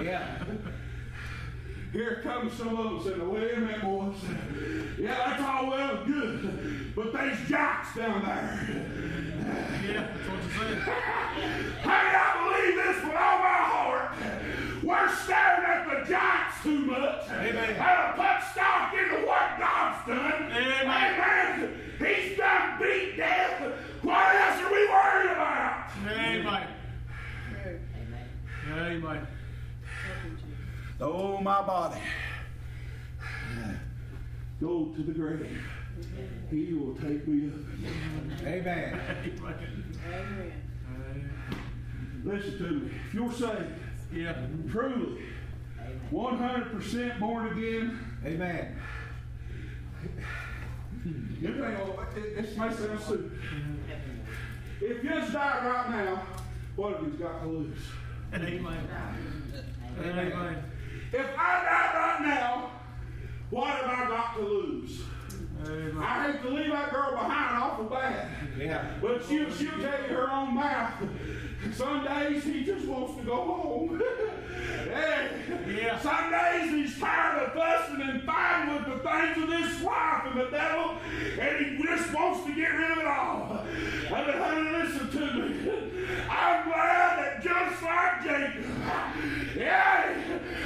Yeah. 0.02 0.42
Here 1.94 2.22
comes 2.24 2.54
some 2.54 2.76
of 2.76 3.04
them 3.04 3.04
saying, 3.04 3.30
wait 3.32 3.54
a 3.54 3.60
minute, 3.60 3.82
boys. 3.84 4.16
Yeah, 4.98 5.16
that's 5.16 5.44
all 5.44 5.70
well 5.70 5.98
and 5.98 6.06
good, 6.12 6.96
but 6.96 7.14
there's 7.14 7.48
jocks 7.48 7.96
down 7.96 8.26
there. 8.26 8.84
Yeah. 9.86 10.08
That's 10.08 10.28
what 10.28 10.42
you 10.44 10.50
said. 10.58 10.80
Honey, 11.84 12.16
I 12.18 12.34
believe 12.42 12.76
this 12.84 12.98
with 13.04 13.14
all 13.14 13.38
my 13.38 13.62
heart. 13.70 14.10
We're 14.82 15.16
staring 15.24 15.66
at 15.70 15.86
the 15.86 16.10
giants 16.10 16.64
too 16.64 16.80
much. 16.80 17.30
Amen. 17.30 17.76
And 17.78 18.16
put 18.16 18.42
stock 18.52 18.94
into 18.94 19.28
what 19.28 19.60
God's 19.60 20.08
done. 20.08 20.52
Amen. 20.52 20.88
Amen. 20.88 21.80
He's 22.00 22.38
done 22.38 22.80
beat 22.82 23.18
death. 23.18 23.62
What 24.02 24.36
else 24.36 24.62
are 24.62 24.72
we 24.72 24.88
worried 24.90 25.32
about? 25.32 25.90
Amen. 26.08 26.42
Pray. 26.42 27.80
Amen. 28.66 29.28
Help 30.08 30.24
him, 30.24 30.38
Jesus. 30.38 30.54
My 31.44 31.62
body. 31.62 32.00
Go 34.62 34.86
to 34.96 35.04
the 35.04 35.12
grave. 35.12 35.62
He 36.50 36.74
will 36.74 36.96
take 36.96 37.28
me 37.28 37.50
up. 37.50 38.48
Amen. 38.48 39.00
Amen. 40.08 40.54
Listen 42.24 42.58
to 42.60 42.64
me. 42.64 42.92
If 43.08 43.14
you're 43.14 43.32
saved, 43.34 43.74
Yeah. 44.14 44.48
truly, 44.72 45.24
100% 46.12 47.20
born 47.20 47.48
again, 47.58 48.00
Amen. 48.26 48.76
you 51.42 51.54
think, 52.14 52.36
this 52.38 52.58
may 52.58 52.72
sound 52.72 53.00
stupid. 53.02 53.32
If 54.80 55.04
you 55.04 55.10
just 55.10 55.34
died 55.34 55.66
right 55.66 55.90
now, 55.90 56.26
what 56.78 56.94
have 56.94 57.04
you 57.04 57.10
got 57.18 57.42
to 57.42 57.48
lose? 57.50 57.80
Amen. 58.34 58.88
Amen. 60.00 60.64
If 61.14 61.28
I 61.38 61.64
died 61.64 61.96
right 61.96 62.22
now, 62.28 62.72
what 63.52 63.68
have 63.68 63.86
I 63.86 64.08
got 64.08 64.36
to 64.36 64.42
lose? 64.42 65.02
Amen. 65.64 65.98
I 66.00 66.32
hate 66.32 66.42
to 66.42 66.50
leave 66.50 66.72
that 66.72 66.92
girl 66.92 67.12
behind 67.12 67.64
awful 67.64 67.86
bad. 67.86 68.30
Yeah. 68.60 68.96
But 69.00 69.24
she'll, 69.24 69.52
she'll 69.54 69.80
tell 69.80 70.02
you 70.02 70.16
her 70.16 70.32
own 70.32 70.56
mouth. 70.56 70.94
Some 71.76 72.04
days 72.04 72.44
he 72.44 72.64
just 72.64 72.88
wants 72.88 73.16
to 73.20 73.24
go 73.24 73.36
home. 73.36 74.02
hey. 74.64 75.30
Yeah. 75.68 76.00
Some 76.00 76.32
days 76.32 76.72
he's 76.72 77.00
tired 77.00 77.44
of 77.44 77.54
fussing 77.54 78.02
and 78.02 78.24
fighting 78.24 78.76
with 78.76 78.86
the 78.86 79.00
things 79.10 79.38
of 79.44 79.50
this 79.50 79.82
life 79.84 80.24
and 80.28 80.40
the 80.40 80.50
devil, 80.52 80.98
and 81.40 81.66
he 81.66 81.84
just 81.84 82.14
wants 82.14 82.46
to 82.46 82.56
get 82.56 82.70
rid 82.70 82.92
of 82.92 82.98
it 83.00 83.08
all. 83.08 83.60
I 83.62 84.28
mean, 84.28 84.38
honey, 84.38 84.70
listen 84.72 85.10
to 85.12 85.34
me. 85.34 86.08
I'm 86.30 86.64
glad 86.70 87.18
that 87.20 87.42
just 87.44 87.84
like 87.84 88.24
Jacob, 88.24 88.66
yeah, 89.58 90.14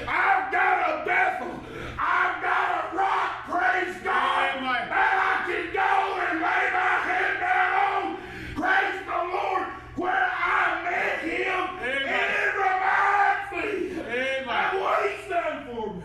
I've 0.07 0.51
got 0.51 0.89
a 0.89 1.05
Bethel. 1.05 1.60
I've 1.99 2.41
got 2.41 2.93
a 2.93 2.95
rock, 2.95 3.45
praise 3.49 3.95
God, 4.03 4.57
Amen. 4.57 4.89
that 4.89 5.13
I 5.17 5.51
can 5.51 5.65
go 5.73 5.91
and 6.27 6.39
lay 6.41 6.63
my 6.73 6.93
head 7.10 7.39
down 7.39 7.71
on. 7.88 8.17
Praise 8.55 9.01
the 9.05 9.19
Lord, 9.33 9.67
where 9.95 10.29
I 10.31 10.83
met 10.83 11.19
him, 11.25 11.63
and 11.81 12.01
it 12.05 12.53
reminds 12.57 13.45
me 13.53 13.67
Amen. 14.01 14.43
of 14.45 14.79
what 14.79 14.97
he's 15.10 15.25
done 15.29 15.57
for 15.65 15.86
me. 15.95 16.01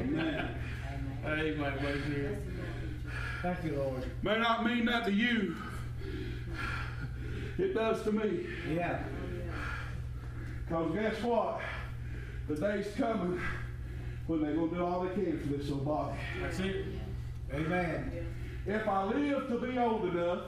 Amen. 0.00 0.44
Amen. 0.86 1.22
Right 1.22 1.44
here. 1.44 1.74
Bless 1.82 1.96
you, 2.06 2.22
Lord 2.22 2.38
Jesus. 2.82 3.12
Thank 3.46 3.62
you, 3.62 3.78
Lord. 3.78 4.04
May 4.24 4.38
not 4.40 4.66
mean 4.66 4.86
that 4.86 5.04
to 5.04 5.12
you. 5.12 5.54
It 7.58 7.74
does 7.74 8.02
to 8.02 8.10
me. 8.10 8.44
Yeah. 8.74 8.98
Because 10.64 10.92
guess 10.92 11.22
what? 11.22 11.60
The 12.48 12.56
day's 12.56 12.88
coming 12.96 13.40
when 14.26 14.42
they're 14.42 14.56
going 14.56 14.70
to 14.70 14.74
do 14.74 14.84
all 14.84 15.04
they 15.04 15.14
can 15.14 15.38
for 15.38 15.56
this 15.56 15.70
old 15.70 15.84
body. 15.84 16.18
That's 16.42 16.58
it. 16.58 16.86
Amen. 17.54 18.26
If 18.66 18.88
I 18.88 19.04
live 19.04 19.46
to 19.46 19.58
be 19.60 19.78
old 19.78 20.06
enough, 20.06 20.40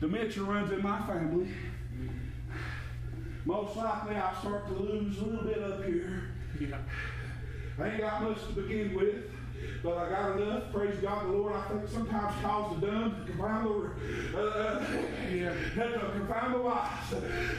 dementia 0.00 0.44
runs 0.44 0.72
in 0.72 0.80
my 0.80 1.06
family. 1.06 1.48
Most 3.44 3.76
likely 3.76 4.16
I'll 4.16 4.40
start 4.40 4.66
to 4.68 4.72
lose 4.72 5.18
a 5.18 5.24
little 5.24 5.44
bit 5.44 5.62
up 5.62 5.84
here. 5.84 6.22
Yeah. 6.58 6.78
I 7.78 7.90
ain't 7.90 8.00
got 8.00 8.22
much 8.22 8.46
to 8.46 8.52
begin 8.54 8.94
with, 8.94 9.24
but 9.82 9.96
I 9.96 10.08
got 10.10 10.40
enough. 10.40 10.72
Praise 10.72 10.96
God, 11.00 11.26
the 11.26 11.32
Lord. 11.32 11.54
I 11.54 11.60
think 11.68 11.88
sometimes 11.88 12.34
calls 12.42 12.80
the 12.80 12.86
dumb 12.86 13.16
to 13.26 13.32
confound 13.32 13.66
the, 14.32 14.38
uh, 14.38 14.42
uh, 14.42 14.84
Yeah. 15.32 15.52
to 15.74 16.10
confound 16.12 16.54
the 16.54 16.58
wise. 16.58 17.12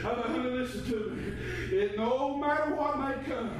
Uh, 0.04 0.38
listen 0.38 0.84
to 0.84 1.10
me. 1.10 1.76
It, 1.76 1.96
no 1.96 2.36
matter 2.36 2.74
what 2.74 2.98
may 2.98 3.14
come, 3.24 3.50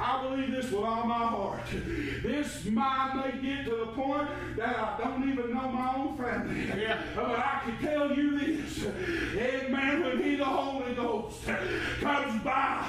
I 0.00 0.22
believe 0.22 0.50
this 0.50 0.70
with 0.70 0.84
all 0.84 1.04
my 1.04 1.14
heart. 1.26 1.60
This 1.70 2.64
mind 2.66 3.20
may 3.20 3.40
get 3.48 3.64
to 3.66 3.70
the 3.76 3.86
point 3.92 4.28
that 4.56 4.76
I 4.78 4.98
don't 4.98 5.28
even 5.28 5.54
know 5.54 5.68
my 5.70 5.94
own 5.96 6.16
family. 6.16 6.66
Yeah. 6.80 6.98
Uh, 7.16 7.22
But 7.32 7.38
I 7.38 7.60
can 7.64 7.78
tell 7.78 8.12
you 8.12 8.38
this. 8.38 8.84
Amen. 9.36 10.02
When 10.02 10.22
He, 10.22 10.36
the 10.36 10.44
Holy 10.44 10.94
Ghost, 10.94 11.44
comes 12.00 12.42
by, 12.42 12.84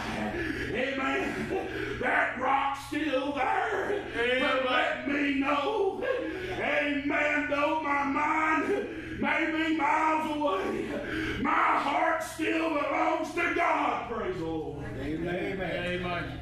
amen, 0.72 1.93
that 2.04 2.40
rock's 2.40 2.86
still 2.88 3.34
there. 3.34 4.04
Amen. 4.18 4.42
But 4.42 4.72
let 4.72 5.08
me 5.08 5.40
know, 5.40 6.04
amen, 6.52 7.48
though 7.50 7.82
my 7.82 8.04
mind 8.04 8.88
may 9.20 9.52
be 9.52 9.78
miles 9.78 10.36
away, 10.36 10.90
my 11.42 11.50
heart 11.52 12.24
still 12.24 12.70
belongs 12.70 13.34
to 13.34 13.56
God. 13.56 14.12
Praise 14.12 14.38
the 14.38 14.46
Lord. 14.46 14.86
Amen. 15.00 15.36
Amen. 15.36 16.02
amen. 16.02 16.40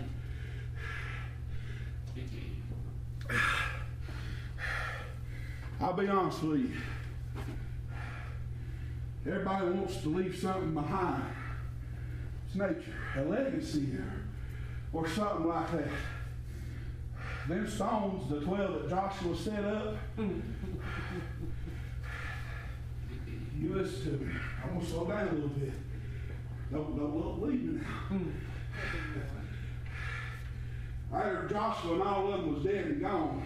I'll 5.79 5.93
be 5.93 6.07
honest 6.07 6.43
with 6.43 6.59
you. 6.59 6.73
Everybody 9.25 9.69
wants 9.69 9.97
to 9.97 10.09
leave 10.09 10.37
something 10.37 10.73
behind. 10.73 11.23
It's 12.47 12.55
nature, 12.55 12.93
a 13.17 13.21
legacy 13.23 13.97
or 14.93 15.07
something 15.07 15.47
like 15.47 15.71
that. 15.71 15.87
Them 17.47 17.69
stones, 17.69 18.29
the 18.29 18.39
12 18.41 18.73
that 18.73 18.89
Joshua 18.89 19.35
set 19.35 19.63
up, 19.65 19.95
you 23.57 23.73
listen 23.73 24.03
to 24.03 24.25
me. 24.25 24.33
I'm 24.63 24.69
going 24.73 24.85
to 24.85 24.91
slow 24.91 25.05
down 25.05 25.27
a 25.27 25.31
little 25.31 25.49
bit. 25.49 25.73
Don't, 26.71 26.97
don't 26.97 27.15
look 27.15 27.41
leaving 27.41 27.81
now. 27.81 28.19
After 31.13 31.47
Joshua 31.49 31.93
and 31.93 32.03
all 32.03 32.33
of 32.33 32.39
them 32.39 32.53
was 32.55 32.63
dead 32.63 32.85
and 32.85 33.01
gone, 33.01 33.43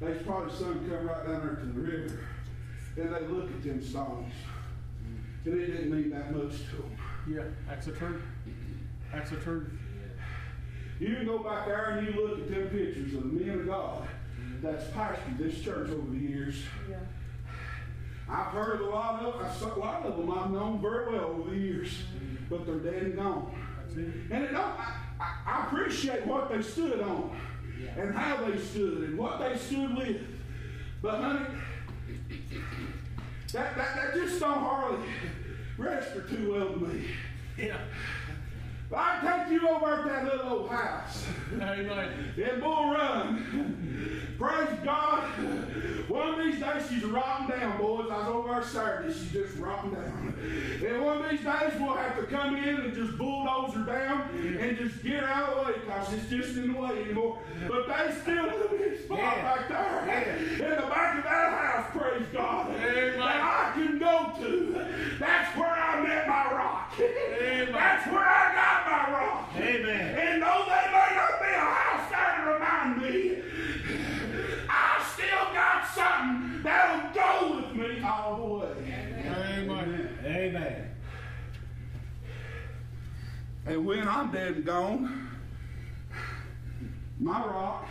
they 0.00 0.12
probably 0.14 0.54
son 0.54 0.86
come 0.88 1.06
right 1.06 1.26
down 1.26 1.46
there 1.46 1.54
to 1.56 1.66
the 1.66 1.80
river, 1.80 2.20
and 2.96 3.14
they 3.14 3.26
look 3.26 3.50
at 3.50 3.62
them 3.62 3.82
stones, 3.82 4.32
and 5.44 5.54
it 5.54 5.66
didn't 5.66 5.90
mean 5.90 6.10
that 6.10 6.34
much 6.34 6.58
to 6.70 6.76
them. 6.76 6.96
Yeah, 7.26 7.44
that's 7.66 7.86
the 7.86 7.92
truth. 7.92 8.20
That's 9.10 9.30
the 9.30 9.36
truth. 9.36 9.70
You 11.00 11.16
can 11.16 11.26
go 11.26 11.38
back 11.38 11.66
there 11.66 11.90
and 11.90 12.06
you 12.06 12.20
look 12.20 12.38
at 12.38 12.50
them 12.50 12.68
pictures 12.68 13.14
of 13.14 13.22
the 13.22 13.44
men 13.44 13.60
of 13.60 13.66
God 13.66 14.06
that's 14.62 14.84
pastored 14.86 15.38
this 15.38 15.60
church 15.60 15.90
over 15.90 16.10
the 16.10 16.18
years. 16.18 16.56
Yeah. 16.88 16.96
I've 18.28 18.52
heard 18.52 18.80
a 18.80 18.86
lot 18.86 19.22
of 19.22 19.62
a 19.62 19.78
lot 19.78 20.06
of 20.06 20.16
them 20.16 20.30
I've 20.30 20.50
known 20.50 20.80
very 20.80 21.12
well 21.12 21.26
over 21.26 21.50
the 21.50 21.56
years, 21.56 21.98
but 22.48 22.64
they're 22.64 22.76
dead 22.76 23.02
and 23.02 23.16
gone. 23.16 23.54
And 23.96 24.44
it 24.44 24.54
I, 24.54 24.94
I, 25.20 25.34
I 25.46 25.66
appreciate 25.66 26.26
what 26.26 26.48
they 26.50 26.62
stood 26.62 27.00
on 27.00 27.36
and 27.96 28.14
how 28.14 28.44
they 28.44 28.58
stood 28.58 29.08
and 29.08 29.18
what 29.18 29.38
they 29.38 29.56
stood 29.58 29.96
with. 29.96 30.16
But 31.02 31.20
honey, 31.20 31.46
that, 33.52 33.76
that, 33.76 33.96
that 33.96 34.14
just 34.14 34.40
don't 34.40 34.58
hardly 34.58 35.06
register 35.76 36.22
too 36.22 36.52
well 36.52 36.68
to 36.72 36.76
me. 36.78 37.04
Yeah. 37.58 37.78
If 38.94 39.00
I 39.00 39.42
take 39.44 39.50
you 39.60 39.68
over 39.68 39.92
at 39.92 40.04
that 40.04 40.24
little 40.24 40.52
old 40.52 40.70
house 40.70 41.26
Amen. 41.52 42.32
in 42.36 42.60
Bull 42.60 42.92
Run, 42.92 44.33
praise 44.38 44.78
God. 44.84 45.22
One 46.08 46.28
of 46.34 46.44
these 46.44 46.60
days 46.60 46.82
she's 46.88 47.04
rotting 47.04 47.48
down, 47.58 47.78
boys. 47.78 48.08
I 48.10 48.18
was 48.18 48.28
over 48.28 48.48
there 48.50 48.62
Saturday, 48.62 49.12
she's 49.12 49.30
just 49.32 49.56
rotting 49.58 49.92
down. 49.92 50.34
And 50.86 51.02
one 51.02 51.24
of 51.24 51.30
these 51.30 51.40
days 51.40 51.72
we'll 51.80 51.94
have 51.96 52.16
to 52.16 52.24
come 52.24 52.56
in 52.56 52.76
and 52.76 52.94
just 52.94 53.16
bulldoze 53.16 53.72
her 53.74 53.84
down 53.84 54.28
and 54.60 54.76
just 54.76 55.02
get 55.02 55.20
her 55.22 55.26
out 55.26 55.48
of 55.48 55.58
the 55.66 55.72
way 55.72 55.78
because 55.84 56.12
it's 56.12 56.28
just 56.28 56.56
in 56.58 56.72
the 56.74 56.78
way 56.78 57.02
anymore. 57.04 57.38
But 57.66 57.86
they 57.88 58.14
still 58.20 58.44
have 58.50 58.60
a 58.60 58.68
big 58.68 59.00
spot 59.02 59.18
Yeah. 59.18 59.42
back 59.42 59.68
there 59.68 60.36
in 60.36 60.70
the 60.82 60.86
back 60.88 61.18
of 61.18 61.24
that 61.24 61.52
house, 61.58 61.86
praise 61.96 62.26
God, 62.32 62.70
Amen. 62.70 63.18
that 63.18 63.42
I 63.42 63.72
can 63.74 63.98
go 63.98 64.32
to. 64.40 64.86
That's 65.18 65.56
where 65.56 65.70
I 65.70 66.02
met 66.02 66.28
my 66.28 66.52
rock. 66.52 66.92
Amen. 67.00 67.72
That's 67.72 68.06
where 68.08 68.28
I 68.28 68.54
got 68.54 68.86
my 68.86 69.18
rock. 69.18 69.50
Amen. 69.56 70.18
And 70.18 70.42
though 70.42 70.64
there 70.68 70.90
may 70.92 71.16
not 71.16 71.40
be 71.40 71.48
a 71.48 71.60
house 71.60 72.10
there 72.10 72.44
to 72.44 72.52
remind 72.52 73.02
me, 73.02 73.42
I 74.68 75.02
still 75.14 75.52
got 75.54 75.86
something 76.74 77.12
that'll 77.14 77.50
go 77.50 77.56
with 77.56 77.76
me 77.76 78.02
all 78.02 78.36
the 78.36 78.54
way. 78.54 78.72
Amen. 79.26 80.18
Amen. 80.24 80.90
And 83.66 83.86
when 83.86 84.06
I'm 84.06 84.30
dead 84.30 84.56
and 84.56 84.64
gone, 84.64 85.28
my 87.18 87.44
rock 87.44 87.88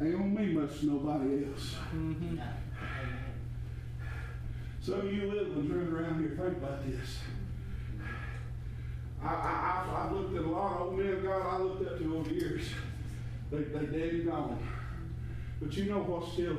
ain't 0.00 0.12
gonna 0.12 0.24
mean 0.24 0.60
much 0.60 0.80
to 0.80 0.86
nobody 0.86 1.46
else. 1.46 1.76
Some 4.80 5.00
of 5.00 5.12
you 5.12 5.30
little 5.30 5.54
ones 5.54 5.70
running 5.70 5.92
around 5.92 6.20
here 6.20 6.30
think 6.30 6.58
about 6.58 6.86
this. 6.86 7.18
I, 9.22 9.26
I, 9.26 9.84
I've, 9.84 10.06
I've 10.06 10.12
looked 10.12 10.36
at 10.36 10.44
a 10.44 10.48
lot 10.48 10.72
of 10.72 10.80
old 10.80 10.98
men 10.98 11.12
of 11.12 11.22
God 11.22 11.42
I 11.42 11.58
looked 11.58 11.86
up 11.86 11.98
to 11.98 12.16
over 12.16 12.28
the 12.28 12.34
years. 12.34 12.68
They, 13.50 13.58
they 13.58 13.86
dead 13.86 14.14
and 14.14 14.26
gone. 14.26 14.68
But 15.60 15.76
you 15.76 15.84
know 15.86 15.98
what's 15.98 16.32
still 16.32 16.56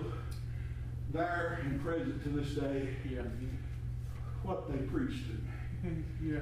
there 1.12 1.60
and 1.64 1.82
present 1.82 2.24
to 2.24 2.30
this 2.30 2.50
day? 2.50 2.90
Yeah. 3.10 3.22
What 4.44 4.72
they 4.72 4.78
preached 4.86 5.26
to 5.28 5.90
me. 5.90 6.04
Yeah. 6.22 6.40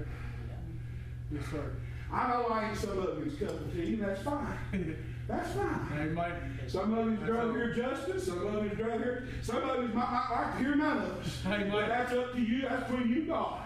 Yes, 1.32 1.44
sir. 1.52 1.74
I 2.12 2.30
know 2.30 2.46
I 2.46 2.70
ain't 2.70 2.78
some 2.78 2.98
of 2.98 3.24
his 3.24 3.36
cup 3.36 3.50
of 3.50 3.74
tea, 3.74 3.96
that's 3.96 4.22
fine. 4.22 4.58
That's 5.28 5.52
fine. 5.52 5.88
Amen. 5.94 6.60
Some 6.68 6.94
of 6.94 7.10
his 7.10 7.20
drug 7.20 7.52
here 7.52 7.74
justice, 7.74 8.28
some 8.28 8.46
of 8.48 8.64
his 8.64 8.78
drug 8.78 9.00
here, 9.00 9.28
some 9.42 9.58
of 9.58 9.82
his 9.82 9.94
might 9.94 10.12
not 10.12 10.32
like 10.32 10.54
to 10.54 10.60
hear 10.60 10.76
none 10.76 10.98
of 10.98 11.20
us. 11.20 11.42
Amen. 11.46 11.70
But 11.70 11.88
that's 11.88 12.14
up 12.14 12.34
to 12.34 12.42
you, 12.42 12.62
that's 12.62 12.90
between 12.90 13.10
you 13.10 13.16
and 13.16 13.28
God. 13.28 13.62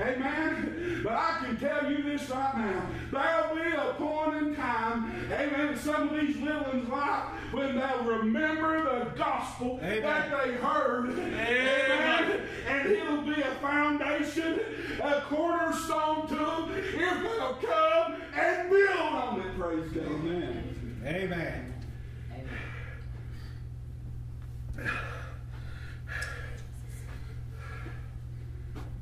Amen. 0.00 1.00
But 1.02 1.12
I 1.12 1.38
can 1.44 1.56
tell 1.56 1.90
you 1.90 2.02
this 2.02 2.28
right 2.28 2.54
now. 2.56 2.86
There'll 3.10 3.54
be 3.54 3.76
a 3.76 3.94
point 3.94 4.36
in 4.36 4.54
time, 4.54 5.26
amen, 5.32 5.68
in 5.68 5.78
some 5.78 6.10
of 6.10 6.20
these 6.20 6.36
little 6.36 6.62
ones' 6.64 6.88
life 6.88 7.24
when 7.52 7.76
they'll 7.76 8.04
remember 8.04 8.98
the 8.98 9.10
gospel 9.16 9.80
Amen. 9.82 10.02
that 10.02 10.30
they 10.30 10.52
heard. 10.54 11.10
Amen. 11.18 12.40
And 12.68 12.90
it'll 12.90 13.22
be 13.22 13.40
a 13.40 13.54
foundation, 13.62 14.60
a 15.02 15.22
cornerstone 15.22 16.28
to 16.28 16.34
them 16.34 16.70
if 16.74 17.22
they'll 17.22 17.54
come 17.54 18.16
and 18.36 18.70
build 18.70 18.98
on 18.98 19.40
it, 19.40 19.58
praise 19.58 19.90
God. 19.92 20.06
Amen. 20.06 20.77
Amen. 21.08 21.74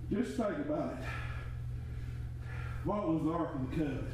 Just 0.09 0.37
think 0.37 0.59
about 0.59 0.93
it. 0.93 1.05
What 2.85 3.09
was 3.09 3.23
the 3.25 3.33
Ark 3.33 3.55
of 3.57 3.71
the 3.71 3.77
Covenant? 3.77 4.05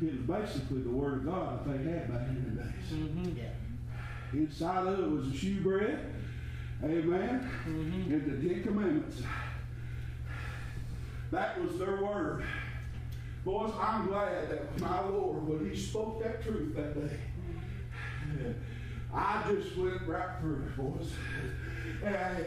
It 0.00 0.28
was 0.28 0.42
basically 0.44 0.82
the 0.82 0.90
Word 0.90 1.14
of 1.14 1.24
God 1.24 1.66
that 1.66 1.84
they 1.84 1.90
had 1.90 2.12
back 2.12 2.28
in 2.28 2.54
the 2.54 2.62
days. 2.62 2.92
Mm-hmm, 2.92 4.38
Inside 4.38 4.86
of 4.86 5.00
it 5.00 5.10
was 5.10 5.32
the 5.32 5.36
showbread, 5.36 5.98
amen, 6.84 7.50
mm-hmm. 7.66 8.12
and 8.12 8.42
the 8.42 8.48
Ten 8.48 8.62
Commandments. 8.62 9.22
That 11.32 11.60
was 11.60 11.78
their 11.78 11.96
word. 11.96 12.44
Boys, 13.46 13.70
I'm 13.80 14.08
glad 14.08 14.50
that 14.50 14.80
my 14.80 15.08
Lord, 15.08 15.46
when 15.46 15.70
He 15.70 15.76
spoke 15.76 16.20
that 16.20 16.42
truth 16.42 16.74
that 16.74 17.00
day, 17.00 17.16
I 19.14 19.44
just 19.48 19.76
went 19.76 20.02
right 20.04 20.40
through 20.40 20.64
it, 20.64 20.76
boys. 20.76 21.12
And 22.04 22.44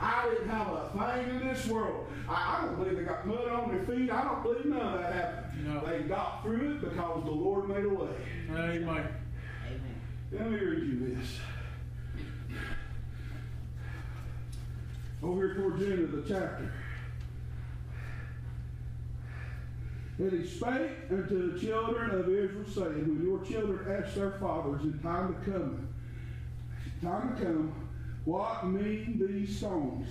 I 0.00 0.28
didn't 0.28 0.48
have 0.48 0.66
a 0.66 0.90
thing 0.92 1.36
in 1.36 1.46
this 1.46 1.64
world. 1.68 2.08
I, 2.28 2.58
I 2.58 2.66
don't 2.66 2.76
believe 2.76 2.96
they 2.96 3.04
got 3.04 3.24
mud 3.28 3.46
on 3.46 3.68
their 3.70 3.84
feet. 3.84 4.10
I 4.10 4.24
don't 4.24 4.42
believe 4.42 4.64
none 4.64 4.80
of 4.80 5.00
that 5.02 5.12
happened. 5.12 5.66
No. 5.68 5.86
They 5.86 6.00
got 6.00 6.42
through 6.42 6.72
it 6.72 6.80
because 6.80 7.24
the 7.24 7.30
Lord 7.30 7.68
made 7.68 7.84
a 7.84 7.88
way. 7.88 8.08
Amen. 8.50 9.06
Let 10.32 10.50
me 10.50 10.58
read 10.58 10.82
you 10.82 11.16
this. 11.16 11.38
Over 15.22 15.46
here 15.46 15.54
towards 15.54 15.78
the 15.78 15.92
end 15.92 16.04
of 16.04 16.10
the 16.10 16.34
chapter. 16.34 16.72
And 20.18 20.32
he 20.32 20.46
spake 20.46 20.90
unto 21.10 21.52
the 21.52 21.58
children 21.58 22.10
of 22.10 22.28
Israel, 22.28 22.64
saying, 22.72 23.08
When 23.08 23.22
your 23.24 23.44
children 23.44 24.02
ask 24.02 24.14
their 24.14 24.32
fathers 24.32 24.82
in 24.82 24.98
time 25.00 25.34
to 25.34 25.50
come, 25.50 25.88
time 27.02 27.36
to 27.36 27.42
come, 27.42 27.74
what 28.24 28.66
mean 28.66 29.20
these 29.20 29.58
stones? 29.58 30.06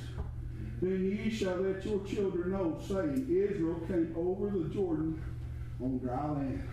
Then 0.82 1.06
ye 1.06 1.30
shall 1.30 1.56
let 1.56 1.86
your 1.86 2.04
children 2.06 2.52
know, 2.52 2.78
saying, 2.86 3.28
Israel 3.30 3.80
came 3.88 4.14
over 4.18 4.50
the 4.50 4.68
Jordan 4.74 5.22
on 5.82 5.98
dry 6.00 6.30
land. 6.32 6.64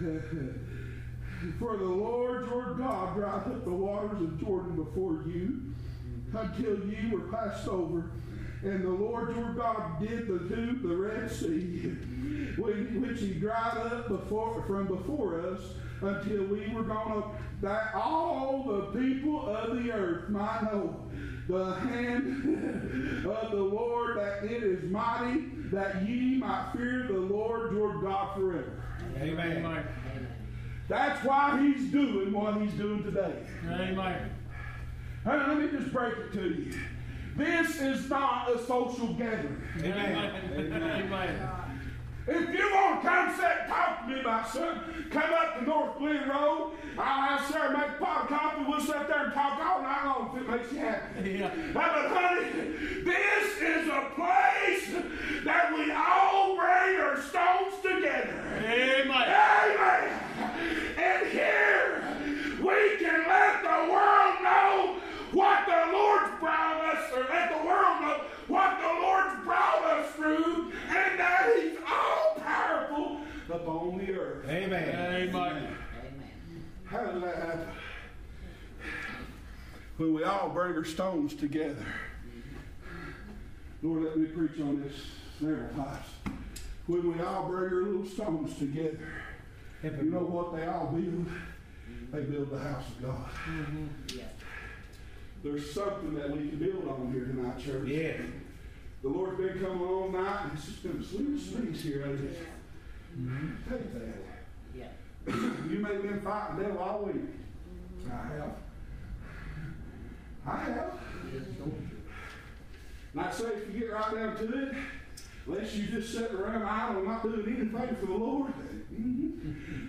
For 1.58 1.76
the 1.76 1.84
Lord 1.84 2.48
your 2.48 2.74
God 2.74 3.14
dried 3.14 3.46
up 3.46 3.64
the 3.64 3.70
waters 3.70 4.20
of 4.20 4.40
Jordan 4.40 4.76
before 4.76 5.22
you 5.26 5.72
until 6.34 6.84
ye 6.86 7.10
were 7.10 7.28
passed 7.32 7.66
over. 7.68 8.10
And 8.62 8.84
the 8.84 8.90
Lord 8.90 9.34
your 9.34 9.54
God 9.54 10.00
did 10.00 10.28
the 10.28 10.38
do 10.54 10.78
the 10.82 10.94
Red 10.94 11.30
Sea, 11.30 11.96
which 12.58 13.20
he 13.20 13.34
dried 13.34 13.78
up 13.78 14.08
before 14.08 14.62
from 14.66 14.86
before 14.86 15.40
us 15.40 15.60
until 16.02 16.44
we 16.44 16.68
were 16.68 16.82
gone 16.82 17.18
up, 17.18 17.40
that 17.62 17.94
all 17.94 18.64
the 18.66 19.00
people 19.00 19.46
of 19.48 19.82
the 19.82 19.92
earth 19.92 20.28
might 20.28 20.62
know 20.64 20.96
the 21.48 21.74
hand 21.74 23.24
of 23.26 23.50
the 23.50 23.56
Lord 23.56 24.18
that 24.18 24.44
it 24.44 24.62
is 24.62 24.90
mighty, 24.90 25.46
that 25.72 26.06
ye 26.06 26.36
might 26.36 26.72
fear 26.74 27.06
the 27.06 27.18
Lord 27.18 27.72
your 27.72 28.00
God 28.00 28.36
forever. 28.36 28.82
Amen. 29.16 29.64
Amen. 29.64 29.86
That's 30.88 31.24
why 31.24 31.60
he's 31.60 31.90
doing 31.90 32.32
what 32.32 32.60
he's 32.60 32.72
doing 32.72 33.02
today. 33.04 33.44
Amen. 33.66 34.30
Hey, 35.24 35.36
let 35.36 35.58
me 35.58 35.68
just 35.70 35.92
break 35.92 36.14
it 36.16 36.32
to 36.32 36.48
you. 36.48 36.74
This 37.36 37.80
is 37.80 38.08
not 38.10 38.50
a 38.54 38.64
social 38.66 39.14
gathering. 39.14 39.62
Amen. 39.78 40.32
Amen. 40.54 40.82
Amen. 40.82 41.50
If 42.26 42.54
you 42.54 42.70
want 42.74 43.02
to 43.02 43.08
come 43.08 43.34
sit 43.34 43.44
and 43.44 43.68
talk 43.68 44.02
to 44.02 44.12
me 44.12 44.20
about 44.20 44.48
something, 44.48 45.10
come 45.10 45.32
up 45.32 45.58
to 45.58 45.64
North 45.64 45.98
Glen 45.98 46.28
Road. 46.28 46.72
I'll 46.98 47.38
have 47.38 47.50
Sarah 47.50 47.72
make 47.76 47.88
a 47.88 48.04
pot 48.04 48.22
of 48.22 48.28
coffee. 48.28 48.64
We'll 48.68 48.80
sit 48.80 49.08
there 49.08 49.24
and 49.24 49.32
talk 49.32 49.58
all 49.58 49.82
night 49.82 50.04
long 50.04 50.36
if 50.36 50.42
it 50.42 50.50
makes 50.50 50.72
you 50.72 50.78
happy. 50.78 51.30
Yeah. 51.30 51.50
But 51.72 51.82
honey, 51.82 52.50
this 53.04 53.56
is 53.58 53.88
a 53.88 54.10
place 54.14 54.92
that 55.44 55.72
we 55.74 55.90
all 55.92 56.56
bring 56.56 57.00
our 57.00 57.20
stones 57.22 57.80
together. 57.82 58.44
Amen. 58.64 59.10
Amen. 59.10 60.20
And 60.98 61.26
here 61.28 62.04
we 62.60 62.96
can 62.98 63.24
let 63.26 63.62
the 63.62 63.90
world 63.90 64.34
know 64.42 64.96
what 65.32 65.64
the 65.66 65.92
Lord's 65.92 66.38
brought 66.38 66.80
us, 66.94 67.12
or 67.12 67.24
let 67.30 67.50
the 67.50 67.66
world 67.66 68.00
know 68.02 68.20
what 68.48 68.78
the 68.78 68.92
Lord's 69.00 69.44
brought 69.44 69.84
us 69.84 70.12
through, 70.14 70.72
and 70.88 71.20
that 71.20 71.52
He's 71.56 71.78
all 71.88 72.34
powerful 72.44 73.20
upon 73.48 73.98
the 73.98 74.12
earth. 74.12 74.44
Amen. 74.48 75.28
Amen. 75.30 75.76
How 76.84 77.04
does 77.04 77.22
that 77.22 77.36
happen? 77.36 77.68
When 80.40 80.54
we 80.54 80.58
all 80.58 80.64
bring 80.64 80.76
our 80.76 80.84
stones 80.84 81.34
together. 81.34 81.84
Lord, 83.82 84.04
let 84.04 84.16
me 84.16 84.26
preach 84.26 84.58
on 84.60 84.80
this 84.80 84.94
several 85.38 85.68
times. 85.74 86.06
When 86.86 87.14
we 87.14 87.22
all 87.22 87.46
bring 87.46 87.72
our 87.72 87.82
little 87.82 88.06
stones 88.06 88.58
together, 88.58 89.12
you 89.82 90.10
know 90.10 90.20
what 90.20 90.56
they 90.56 90.66
all 90.66 90.86
build? 90.86 91.26
They 92.10 92.22
build 92.22 92.50
the 92.50 92.58
house 92.58 92.84
of 92.88 93.02
God. 93.02 93.28
There's 95.42 95.72
something 95.72 96.14
that 96.14 96.30
we 96.30 96.48
can 96.48 96.58
build 96.58 96.88
on 96.88 97.12
here 97.12 97.24
tonight, 97.26 97.58
church. 97.58 97.88
Yeah. 97.88 98.22
The 99.02 99.08
Lord's 99.08 99.38
been 99.38 99.58
coming 99.58 99.86
all 99.86 100.08
night, 100.08 100.44
and 100.44 100.52
it's 100.54 100.66
just 100.66 100.82
been 100.82 101.00
a 101.00 101.04
sweet 101.04 101.64
breeze 101.64 101.82
here. 101.82 102.06
ain't 102.06 102.20
it? 102.20 102.38
Mm-hmm. 103.18 103.70
Take 103.70 103.92
that. 103.94 104.14
Yeah. 104.74 105.34
You 105.70 105.78
may 105.78 105.94
have 105.94 106.02
been 106.02 106.20
fighting 106.20 106.58
the 106.58 106.64
devil 106.64 106.78
all 106.78 107.02
week. 107.04 107.24
I 108.10 108.26
have. 108.36 108.69
I 110.50 110.56
have. 110.64 110.92
And 113.12 113.20
I 113.20 113.30
say, 113.32 113.44
if 113.44 113.74
you 113.74 113.80
get 113.80 113.92
right 113.92 114.14
down 114.14 114.36
to 114.36 114.62
it, 114.62 114.74
unless 115.46 115.74
you 115.74 115.86
just 115.86 116.12
sit 116.12 116.32
around 116.32 116.62
idle, 116.62 116.98
and 116.98 117.06
not 117.06 117.22
doing 117.22 117.44
anything 117.46 117.96
for 117.96 118.06
the 118.06 118.12
Lord, 118.12 118.52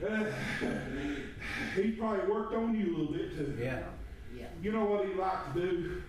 uh, 0.08 0.26
he 1.76 1.92
probably 1.92 2.32
worked 2.32 2.54
on 2.54 2.80
you 2.80 2.96
a 2.96 2.98
little 2.98 3.14
bit 3.14 3.38
too. 3.38 3.58
Yeah. 3.60 3.84
yeah. 4.36 4.48
You 4.62 4.72
know 4.72 4.86
what 4.86 5.08
he 5.08 5.14
liked 5.14 5.54
to 5.54 5.62
do? 5.62 6.02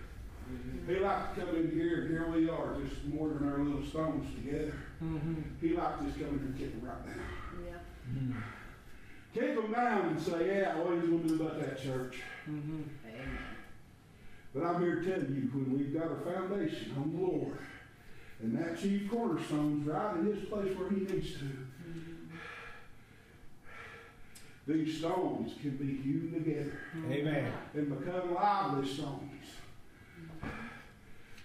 He 0.87 0.95
liked 0.99 1.35
to 1.35 1.41
come 1.41 1.55
in 1.55 1.71
here, 1.71 2.01
and 2.01 2.09
here 2.09 2.29
we 2.29 2.49
are, 2.49 2.75
just 2.83 3.05
mortaring 3.05 3.49
our 3.49 3.59
little 3.59 3.85
stones 3.85 4.27
together. 4.35 4.75
Mm-hmm. 5.03 5.41
He 5.61 5.75
liked 5.75 5.99
to 5.99 6.05
just 6.05 6.19
come 6.19 6.29
in 6.29 6.39
here 6.39 6.47
and 6.47 6.57
kick 6.57 6.79
them 6.79 6.89
right 6.89 7.05
down. 7.05 7.21
Yeah. 7.65 8.33
Kick 9.33 9.55
them 9.55 9.71
down 9.71 10.09
and 10.09 10.21
say, 10.21 10.47
yeah, 10.47 10.77
what 10.77 10.91
are 10.91 10.95
you 10.95 11.07
going 11.07 11.23
to 11.23 11.27
do 11.29 11.43
about 11.43 11.59
that 11.59 11.81
church? 11.81 12.21
But 14.53 14.63
I'm 14.63 14.81
here 14.81 15.01
to 15.01 15.03
tell 15.03 15.19
you, 15.19 15.49
when 15.51 15.77
we've 15.77 15.93
got 15.93 16.11
a 16.11 16.15
foundation 16.17 16.93
on 16.97 17.11
the 17.11 17.21
Lord, 17.25 17.57
and 18.41 18.57
that 18.57 18.79
chief 18.79 19.09
cornerstone's 19.09 19.87
right 19.87 20.17
in 20.17 20.25
his 20.25 20.45
place 20.45 20.77
where 20.77 20.89
he 20.89 21.01
needs 21.01 21.33
to, 21.33 21.49
these 24.67 24.99
stones 24.99 25.53
can 25.61 25.71
be 25.71 25.97
hewn 26.01 26.31
together 26.33 26.79
Amen. 27.09 27.51
and 27.73 27.99
become 27.99 28.33
lively 28.33 28.87
stones. 28.87 29.29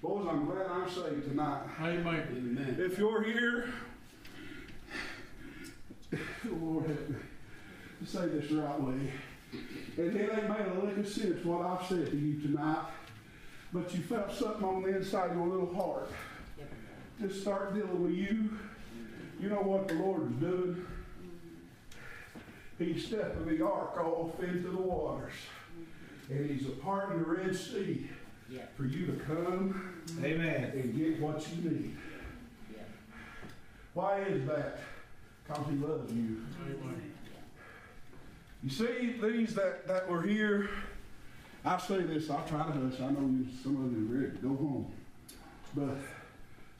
Boys, 0.01 0.27
I'm 0.31 0.45
glad 0.45 0.67
I'm 0.67 0.89
saved 0.89 1.29
tonight. 1.29 1.63
Amen. 1.81 2.77
If 2.79 2.99
you're 2.99 3.25
here, 3.25 3.73
Lord 6.51 6.87
help 6.87 7.09
me 7.09 7.17
to 8.01 8.07
say 8.07 8.29
this 8.29 8.49
the 8.51 8.63
right 8.63 8.81
way. 8.81 9.13
And 9.97 10.17
it 10.17 10.31
ain't 10.33 10.49
made 10.49 10.67
a 10.67 10.85
lick 10.85 10.99
of 10.99 11.09
sense 11.09 11.45
what 11.45 11.67
I've 11.67 11.87
said 11.87 12.11
to 12.11 12.17
you 12.17 12.41
tonight, 12.41 12.85
but 13.73 13.95
you 13.95 14.03
felt 14.03 14.33
something 14.33 14.64
on 14.64 14.83
the 14.83 14.97
inside 14.97 15.31
of 15.31 15.37
your 15.37 15.47
little 15.47 15.75
heart. 15.75 16.11
Just 17.21 17.43
start 17.43 17.75
dealing 17.75 18.03
with 18.03 18.12
you. 18.12 18.51
You 19.41 19.49
know 19.49 19.62
what 19.62 19.89
the 19.89 19.95
Lord 19.95 20.31
is 20.31 20.37
doing? 20.39 20.87
He's 22.79 23.07
stepping 23.07 23.47
the 23.47 23.64
ark 23.64 23.97
off 23.99 24.41
into 24.43 24.69
the 24.69 24.77
waters. 24.77 25.33
And 26.31 26.49
he's 26.51 26.66
a 26.69 26.73
part 26.73 27.12
of 27.12 27.19
the 27.19 27.25
Red 27.25 27.57
Sea 27.57 28.09
for 28.77 28.85
you 28.85 29.07
to 29.07 29.12
come 29.25 30.05
Amen. 30.23 30.71
and 30.75 30.97
get 30.97 31.21
what 31.21 31.45
you 31.51 31.71
need. 31.71 31.97
Why 33.95 34.21
is 34.23 34.47
that? 34.47 34.81
Because 35.47 35.66
he 35.69 35.77
loves 35.77 36.12
you. 36.12 36.43
You 38.62 38.71
see, 38.71 39.16
these 39.21 39.55
that, 39.55 39.87
that 39.89 40.09
were 40.09 40.23
here, 40.23 40.69
I 41.69 41.77
say 41.77 42.01
this, 42.01 42.31
I'll 42.31 42.47
try 42.49 42.64
to 42.64 42.73
hush. 42.73 42.99
I 42.99 43.11
know 43.11 43.21
you, 43.21 43.47
some 43.62 43.77
of 43.77 43.93
you 43.93 44.09
are 44.09 44.21
ready 44.23 44.37
to 44.39 44.43
go 44.43 44.57
home. 44.57 44.91
But 45.77 45.99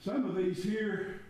some 0.03 0.25
of 0.25 0.35
these 0.35 0.63
here, 0.63 1.21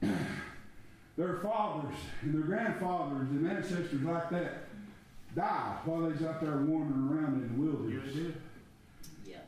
their 1.16 1.38
fathers 1.38 1.96
and 2.22 2.32
their 2.34 2.42
grandfathers 2.42 3.28
and 3.30 3.50
ancestors 3.50 4.00
like 4.02 4.30
that 4.30 4.68
died 5.34 5.78
while 5.86 6.02
they 6.02 6.12
was 6.12 6.22
out 6.22 6.40
there 6.40 6.58
wandering 6.58 7.18
around 7.18 7.42
in 7.42 7.56
the 7.56 7.60
wilderness. 7.60 8.34
Yeah, 9.26 9.38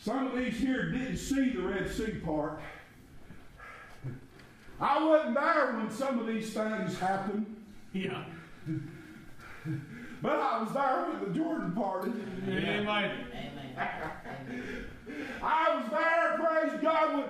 Some 0.00 0.26
of 0.26 0.36
these 0.36 0.56
here 0.56 0.90
didn't 0.90 1.18
see 1.18 1.50
the 1.50 1.62
Red 1.62 1.88
Sea 1.88 2.14
part. 2.24 2.60
I 4.80 5.04
wasn't 5.04 5.34
there 5.34 5.74
when 5.76 5.88
some 5.88 6.18
of 6.18 6.26
these 6.26 6.52
things 6.52 6.98
happened, 6.98 7.46
Yeah. 7.92 8.24
but 10.24 10.40
I 10.40 10.62
was 10.62 10.72
there 10.72 11.04
when 11.06 11.20
the 11.20 11.38
Jordan 11.38 11.72
parted. 11.72 12.14
Amen. 12.48 13.12
I 15.42 15.76
was 15.76 15.90
there, 15.90 16.38
praise 16.38 16.80
God. 16.80 17.14
When 17.14 17.24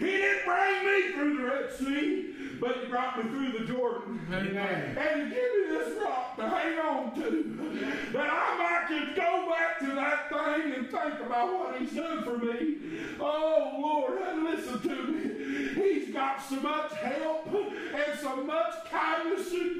he 0.00 0.16
didn't 0.16 0.44
bring 0.44 0.86
me 0.86 1.12
through 1.12 1.36
the 1.36 1.44
Red 1.44 1.72
Sea, 1.72 2.34
but 2.60 2.78
he 2.78 2.86
brought 2.86 3.16
me 3.16 3.30
through 3.30 3.60
the 3.60 3.72
Jordan. 3.72 4.20
Amen. 4.32 4.98
And 4.98 5.22
he 5.22 5.36
gave 5.36 5.50
me 5.54 5.68
this 5.68 6.02
rock 6.02 6.34
to 6.34 6.48
hang 6.48 6.78
on 6.80 7.14
to. 7.14 8.10
That 8.12 8.28
I 8.28 8.58
might 8.58 8.70
can 8.88 9.14
go 9.14 9.48
back 9.48 9.78
to 9.78 9.86
that 9.94 10.28
thing 10.30 10.72
and 10.74 10.90
think 10.90 11.20
about 11.24 11.52
what 11.52 11.80
he's 11.80 11.92
done 11.92 12.24
for 12.24 12.38
me. 12.38 12.76
Oh, 13.20 13.76
Lord, 13.80 14.18
listen 14.42 14.80
to 14.80 15.02
me. 15.06 15.74
He's 15.74 16.12
got 16.12 16.42
so 16.42 16.56
much 16.56 16.92
help 16.94 17.46
and 17.54 18.18
so 18.18 18.42
much 18.42 18.74
kindness 18.90 19.52
and 19.52 19.79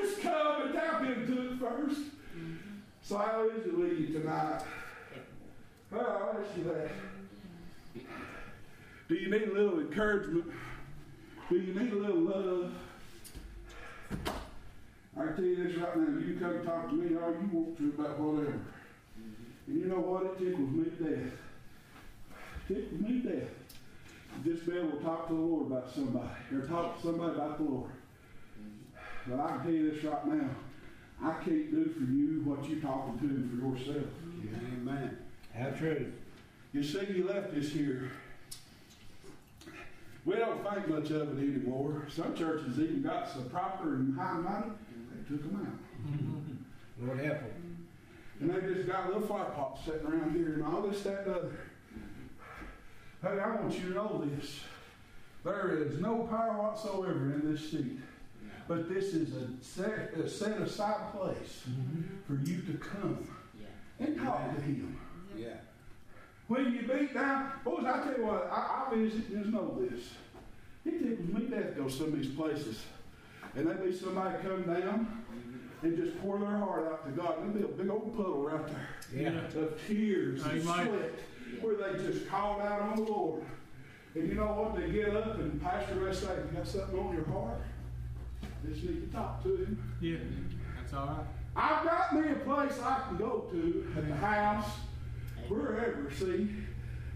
just 0.00 0.20
come 0.20 0.62
and 0.62 0.74
tap 0.74 1.02
into 1.02 1.52
it 1.52 1.58
first. 1.58 2.00
So 3.02 3.18
how 3.18 3.48
is 3.48 3.66
it 3.66 3.78
with 3.78 3.98
you 3.98 4.18
tonight? 4.18 4.62
Well, 5.90 6.34
I'll 6.34 6.42
ask 6.42 6.56
you 6.56 6.64
that. 6.64 6.90
Do 9.08 9.14
you 9.14 9.30
need 9.30 9.48
a 9.48 9.52
little 9.52 9.78
encouragement? 9.78 10.46
Do 11.48 11.56
you 11.56 11.74
need 11.74 11.92
a 11.92 11.96
little 11.96 12.22
love? 12.22 12.72
I 15.18 15.26
tell 15.34 15.44
you 15.44 15.64
this 15.64 15.76
right 15.76 15.96
now. 15.96 16.18
You 16.18 16.36
come 16.40 16.66
talk 16.66 16.90
to 16.90 16.94
me 16.96 17.16
all 17.16 17.30
you 17.30 17.48
want 17.52 17.78
to 17.78 17.88
about 17.96 18.18
whatever. 18.18 18.60
And 19.66 19.78
you 19.80 19.86
know 19.86 20.00
what? 20.00 20.24
It 20.24 20.38
tickles 20.38 20.70
me 20.70 20.84
to 20.84 20.90
death. 20.90 21.32
tickles 22.68 23.00
me 23.00 23.22
to 23.22 23.28
death. 23.28 23.48
This 24.44 24.66
man 24.66 24.90
will 24.90 24.98
talk 24.98 25.28
to 25.28 25.34
the 25.34 25.40
Lord 25.40 25.66
about 25.68 25.90
somebody, 25.94 26.28
or 26.52 26.66
talk 26.66 26.96
to 26.96 27.02
somebody 27.06 27.34
about 27.34 27.56
the 27.58 27.64
Lord. 27.64 27.90
But 29.28 29.40
I 29.40 29.48
can 29.48 29.62
tell 29.62 29.72
you 29.72 29.90
this 29.90 30.04
right 30.04 30.26
now. 30.26 30.48
I 31.22 31.32
can't 31.32 31.70
do 31.70 31.84
for 31.86 32.12
you 32.12 32.42
what 32.44 32.68
you're 32.68 32.80
talking 32.80 33.18
to 33.18 33.58
for 33.60 33.78
yourself. 33.78 34.06
Amen. 34.74 35.18
How 35.54 35.70
true. 35.70 36.12
You 36.72 36.82
see, 36.82 37.06
you 37.14 37.26
left 37.26 37.54
this 37.54 37.70
here. 37.70 38.10
We 40.24 40.34
don't 40.34 40.62
think 40.62 40.88
much 40.88 41.10
of 41.10 41.38
it 41.38 41.42
anymore. 41.42 42.06
Some 42.08 42.34
churches 42.34 42.78
even 42.78 43.02
got 43.02 43.28
some 43.30 43.48
proper 43.48 43.94
and 43.94 44.16
high 44.18 44.34
money. 44.34 44.72
They 45.14 45.36
took 45.36 45.42
them 45.42 45.66
out. 45.66 47.06
Lord 47.06 47.20
help 47.20 47.38
them. 47.38 47.86
And 48.40 48.50
they 48.50 48.74
just 48.74 48.88
got 48.88 49.06
little 49.06 49.26
fire 49.26 49.46
pots 49.46 49.84
sitting 49.84 50.06
around 50.06 50.34
here 50.36 50.54
and 50.54 50.64
all 50.64 50.82
this, 50.82 51.02
that, 51.02 51.26
and 51.26 51.34
other. 51.34 51.52
Hey, 53.22 53.40
I 53.40 53.56
want 53.56 53.72
you 53.72 53.88
to 53.88 53.94
know 53.94 54.24
this. 54.36 54.60
There 55.42 55.78
is 55.78 56.00
no 56.00 56.24
power 56.24 56.60
whatsoever 56.60 57.32
in 57.34 57.52
this 57.52 57.70
seat. 57.70 57.98
But 58.68 58.88
this 58.92 59.14
is 59.14 59.34
a 59.36 59.46
set, 59.60 60.14
a 60.18 60.28
set 60.28 60.60
aside 60.60 61.12
place 61.12 61.62
mm-hmm. 61.70 62.02
for 62.26 62.48
you 62.48 62.62
to 62.62 62.78
come 62.78 63.28
and 63.98 64.18
talk 64.18 64.54
to 64.54 64.60
him. 64.60 64.98
Yeah. 65.36 65.48
When 66.48 66.72
you 66.72 66.82
beat 66.82 67.14
down, 67.14 67.52
boys, 67.64 67.84
I 67.84 68.02
tell 68.04 68.18
you 68.18 68.26
what, 68.26 68.48
I, 68.50 68.86
I 68.90 68.94
visit 68.94 69.28
and 69.28 69.42
just 69.42 69.52
know 69.52 69.78
this. 69.80 70.10
It 70.84 71.02
tickles 71.02 71.28
me 71.28 71.46
to 71.48 71.56
death 71.56 71.74
to 71.74 71.82
go 71.82 71.88
some 71.88 72.06
of 72.06 72.18
these 72.20 72.32
places. 72.32 72.82
And 73.54 73.66
there 73.66 73.74
be 73.74 73.96
somebody 73.96 74.36
come 74.42 74.62
down 74.62 75.24
and 75.82 75.96
just 75.96 76.20
pour 76.20 76.38
their 76.38 76.56
heart 76.58 76.86
out 76.92 77.04
to 77.06 77.10
God. 77.12 77.36
There'll 77.38 77.52
be 77.52 77.62
a 77.62 77.68
big 77.68 77.90
old 77.90 78.16
puddle 78.16 78.42
right 78.42 78.66
there 79.12 79.32
Yeah. 79.32 79.60
of 79.60 79.80
tears 79.86 80.42
and 80.44 80.62
Amen. 80.62 80.86
sweat 80.86 81.12
where 81.60 81.76
they 81.76 82.04
just 82.04 82.28
called 82.28 82.60
out 82.60 82.80
on 82.80 82.96
the 82.96 83.02
Lord. 83.02 83.42
And 84.14 84.28
you 84.28 84.34
know 84.34 84.46
what? 84.46 84.76
They 84.76 84.90
get 84.90 85.14
up 85.14 85.38
and 85.38 85.60
pastor 85.60 85.94
may 85.96 86.12
say, 86.12 86.28
you 86.50 86.56
got 86.56 86.66
something 86.66 86.98
on 86.98 87.14
your 87.14 87.26
heart? 87.26 87.60
Just 88.68 88.84
need 88.84 89.10
to 89.10 89.16
talk 89.16 89.42
to 89.42 89.56
him. 89.56 89.82
Yeah, 90.00 90.16
that's 90.80 90.92
all 90.94 91.06
right. 91.06 91.26
I've 91.56 91.84
got 91.84 92.14
me 92.14 92.30
a 92.32 92.34
place 92.36 92.78
I 92.82 93.00
can 93.08 93.16
go 93.16 93.48
to 93.50 93.86
at 93.96 94.08
the 94.08 94.14
house, 94.16 94.68
wherever, 95.48 96.10
see. 96.12 96.48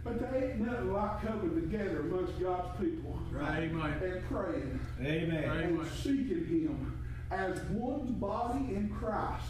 But 0.02 0.18
there 0.18 0.34
ain't 0.34 0.60
nothing 0.60 0.92
like 0.94 1.20
coming 1.22 1.54
together 1.54 2.00
amongst 2.00 2.40
God's 2.40 2.80
people 2.80 3.18
Amen. 3.38 4.02
and 4.02 4.24
praying 4.28 4.80
Amen. 4.98 5.44
and 5.44 5.74
Amen. 5.76 5.86
seeking 6.02 6.46
Him 6.46 6.98
as 7.30 7.60
one 7.64 8.06
body 8.14 8.74
in 8.74 8.88
Christ. 8.98 9.44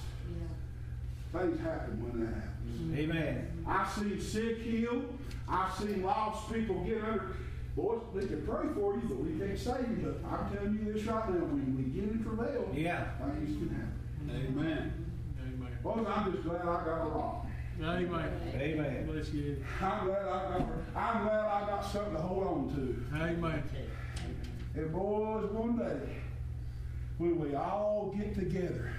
Things 1.33 1.61
happen 1.61 2.03
when 2.03 2.27
that 2.27 2.35
happens. 2.35 2.99
Amen. 2.99 3.65
I 3.65 3.89
seen 3.89 4.21
sick 4.21 4.59
healed. 4.59 5.17
I 5.49 5.73
seen 5.79 6.03
lost 6.03 6.53
people 6.53 6.83
get 6.85 7.05
under. 7.05 7.37
Boys, 7.77 8.01
they 8.15 8.27
can 8.27 8.45
pray 8.47 8.67
for 8.75 8.95
you, 8.95 9.03
but 9.09 9.19
we 9.19 9.39
can't 9.39 9.59
save 9.59 9.89
you. 9.91 10.17
But 10.23 10.29
I'm 10.31 10.53
telling 10.53 10.79
you 10.85 10.93
this 10.93 11.05
right 11.05 11.29
now: 11.31 11.45
when 11.45 11.77
we 11.77 11.85
get 11.85 12.11
in 12.11 12.23
travail, 12.23 12.69
Yeah. 12.75 13.05
things 13.19 13.59
can 13.59 13.69
happen. 13.71 13.97
Amen. 14.29 15.07
Amen. 15.41 15.79
Boys, 15.83 16.07
I'm 16.09 16.33
just 16.33 16.45
glad 16.45 16.63
I 16.63 16.85
got 16.85 17.07
along. 17.07 17.47
Amen. 17.83 18.31
Amen. 18.55 19.07
Bless 19.07 19.33
you. 19.33 19.65
I'm 19.81 20.07
glad 20.07 20.23
I 20.23 20.59
got. 20.59 20.69
I'm 20.95 21.23
glad 21.25 21.47
I 21.47 21.67
got 21.67 21.81
something 21.87 22.15
to 22.15 22.21
hold 22.21 22.47
on 22.47 22.75
to. 22.75 23.17
Amen. 23.23 23.63
And 24.75 24.93
boys, 24.93 25.51
one 25.51 25.79
day 25.79 26.17
when 27.19 27.39
we 27.41 27.55
all 27.55 28.15
get 28.17 28.35
together 28.35 28.93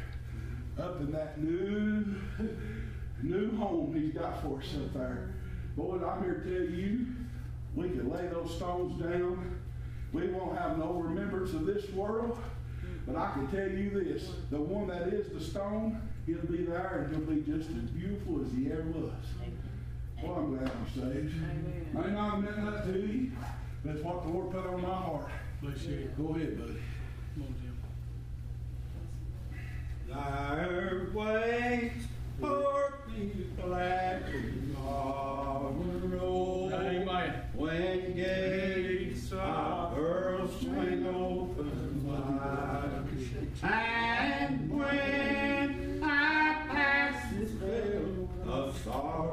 up 0.79 0.99
in 1.01 1.11
that 1.11 1.39
new, 1.41 2.15
new 3.21 3.55
home 3.57 3.93
He's 3.93 4.13
got 4.13 4.41
for 4.41 4.59
us 4.59 4.75
up 4.75 4.93
there, 4.93 5.35
boys, 5.77 6.01
I'm 6.03 6.23
here 6.23 6.35
to 6.35 6.43
tell 6.43 6.75
you, 6.75 7.05
we 7.75 7.89
can 7.89 8.09
lay 8.09 8.27
those 8.27 8.55
stones 8.55 9.01
down. 9.01 9.59
We 10.13 10.27
won't 10.27 10.57
have 10.57 10.77
no 10.77 10.93
remembrance 10.93 11.53
of 11.53 11.65
this 11.65 11.89
world. 11.91 12.37
But 13.07 13.15
I 13.15 13.31
can 13.33 13.47
tell 13.47 13.69
you 13.69 13.89
this: 13.89 14.29
the 14.49 14.59
one 14.59 14.87
that 14.87 15.07
is 15.07 15.29
the 15.33 15.39
stone, 15.39 16.01
he'll 16.25 16.45
be 16.45 16.63
there, 16.65 17.03
and 17.03 17.15
he'll 17.15 17.25
be 17.25 17.41
just 17.41 17.69
as 17.69 17.89
beautiful 17.89 18.41
as 18.45 18.51
he 18.51 18.71
ever 18.71 18.83
was. 18.83 19.25
Well, 20.21 20.35
I'm 20.35 20.55
glad 20.55 20.69
I'm 20.69 20.87
saved. 20.93 21.33
Amen. 21.35 21.87
May 21.93 22.11
not 22.11 22.35
have 22.35 22.43
meant 22.43 22.57
that 22.71 22.85
to 22.85 22.99
you, 22.99 23.31
but 23.83 23.95
it's 23.95 24.03
what 24.03 24.23
the 24.23 24.29
Lord 24.29 24.51
put 24.51 24.65
on 24.67 24.81
my 24.81 24.87
heart. 24.87 25.29
Bless 25.61 25.81
you. 25.83 26.11
Go 26.15 26.35
ahead, 26.35 26.59
buddy. 26.59 26.79
Come 27.33 27.43
on, 27.43 27.55
Jim. 27.59 27.77
There 30.07 31.09
waits 31.13 32.05
for 32.41 32.99
people 33.15 33.75
at 33.75 34.25
tomorrow. 34.31 35.75
Amen. 36.73 37.33
When 37.53 38.15
gates 38.15 39.31
of 39.31 39.97
earth 39.97 40.59
swing 40.59 41.05
open 41.05 42.03
wide, 42.03 42.89
and 43.63 44.71
when 44.71 46.01
I 46.03 46.65
pass 46.67 47.31
this 47.33 47.51
veil 47.51 48.27
of 48.47 48.75
sorrow, 48.83 49.30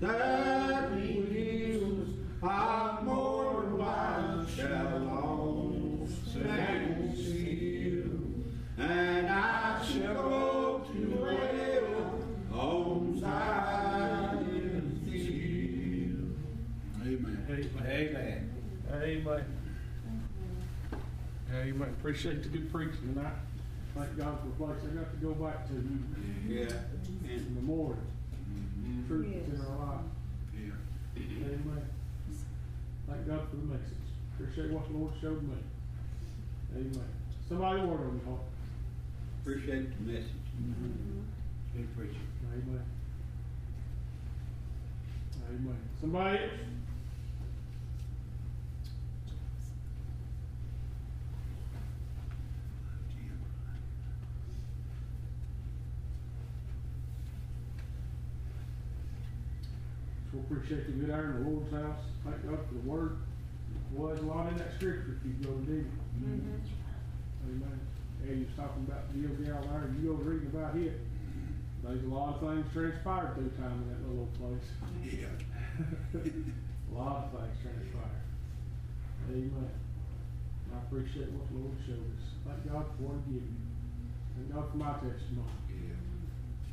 when 0.00 1.00
the 1.00 1.20
wheels 1.20 2.08
of 2.42 3.04
mortal 3.04 4.46
shall 4.54 5.08
all 5.08 6.08
stand 6.30 7.16
still. 7.16 8.84
And 8.84 9.26
I 9.26 9.84
shall 9.84 10.14
go 10.14 10.82
to 10.92 10.98
dwell 10.98 12.22
on 12.52 13.20
Zion's 13.20 15.04
hill. 15.04 16.26
Amen. 17.02 17.46
Amen. 17.84 18.50
Amen. 18.92 19.44
Amen. 21.52 21.88
Appreciate 21.98 22.42
the 22.42 22.48
good 22.50 22.72
preaching 22.72 23.14
tonight. 23.14 23.32
Thank 23.96 24.16
God 24.16 24.38
for 24.40 24.66
place 24.66 24.80
I 24.84 24.94
got 24.94 25.10
to 25.10 25.16
go 25.16 25.32
back 25.32 25.66
to. 25.68 25.74
Yeah. 26.46 26.68
In 27.28 27.54
the 27.56 27.62
morning. 29.08 29.32
Truth 29.32 29.54
is 29.54 29.60
in 29.60 29.66
our 29.66 29.86
life. 29.86 30.04
Yeah. 30.54 30.72
Amen. 31.16 31.88
Thank 33.08 33.26
God 33.26 33.48
for 33.48 33.56
the 33.56 33.62
message. 33.62 34.08
Appreciate 34.34 34.70
what 34.70 34.86
the 34.88 34.96
Lord 34.96 35.12
showed 35.20 35.42
me. 35.42 35.56
Amen. 36.76 37.08
Somebody 37.48 37.80
word 37.80 38.00
on 38.00 38.20
your 38.20 38.36
heart. 38.36 38.46
Appreciate 39.40 39.96
the 39.96 40.12
message. 40.12 40.32
Mm-hmm. 40.60 41.20
Good 41.74 41.96
preaching. 41.96 42.28
Amen. 42.52 42.84
Amen. 45.48 45.78
Somebody 46.00 46.38
else? 46.38 46.50
So 60.30 60.47
appreciate 60.58 60.86
the 60.86 60.92
good 60.92 61.14
iron 61.14 61.36
in 61.36 61.44
the 61.44 61.50
Lord's 61.50 61.70
house. 61.70 62.02
Thank 62.24 62.42
God 62.50 62.58
for 62.66 62.74
the 62.74 62.86
word. 62.88 63.18
Well, 63.92 64.08
there's 64.08 64.20
a 64.20 64.26
lot 64.26 64.50
in 64.50 64.58
that 64.58 64.74
scripture 64.74 65.14
if 65.14 65.22
you 65.22 65.32
go 65.38 65.54
to 65.54 65.62
dig 65.62 65.86
it. 65.86 65.98
Mm-hmm. 66.18 66.58
Amen. 67.46 67.80
And 68.26 68.42
you're 68.42 68.56
talking 68.58 68.82
about 68.82 69.06
the 69.14 69.22
old 69.22 69.38
gal 69.38 69.62
there, 69.62 69.86
you 69.94 70.10
go 70.10 70.18
reading 70.18 70.50
about 70.50 70.74
it. 70.76 70.98
There's 71.84 72.02
a 72.02 72.10
lot 72.10 72.34
of 72.34 72.40
things 72.42 72.66
transpired 72.74 73.38
through 73.38 73.54
time 73.54 73.86
in 73.86 73.88
that 73.94 74.02
little 74.02 74.26
old 74.26 74.34
place. 74.34 74.66
Yeah. 75.06 75.30
A 76.18 76.92
lot 76.92 77.30
of 77.30 77.38
things 77.38 77.54
transpired. 77.62 78.26
Amen. 79.30 79.70
I 80.74 80.78
appreciate 80.84 81.30
what 81.30 81.46
the 81.48 81.54
Lord 81.54 81.76
showed 81.86 82.02
us. 82.02 82.24
Thank 82.44 82.66
God 82.66 82.84
for 82.98 83.14
what 83.14 83.22
He 83.30 83.38
gave 83.38 83.46
me. 83.46 83.62
Thank 84.34 84.52
God 84.52 84.70
for 84.72 84.76
my 84.76 84.92
testimony. 84.98 85.54
Yeah. 85.70 85.94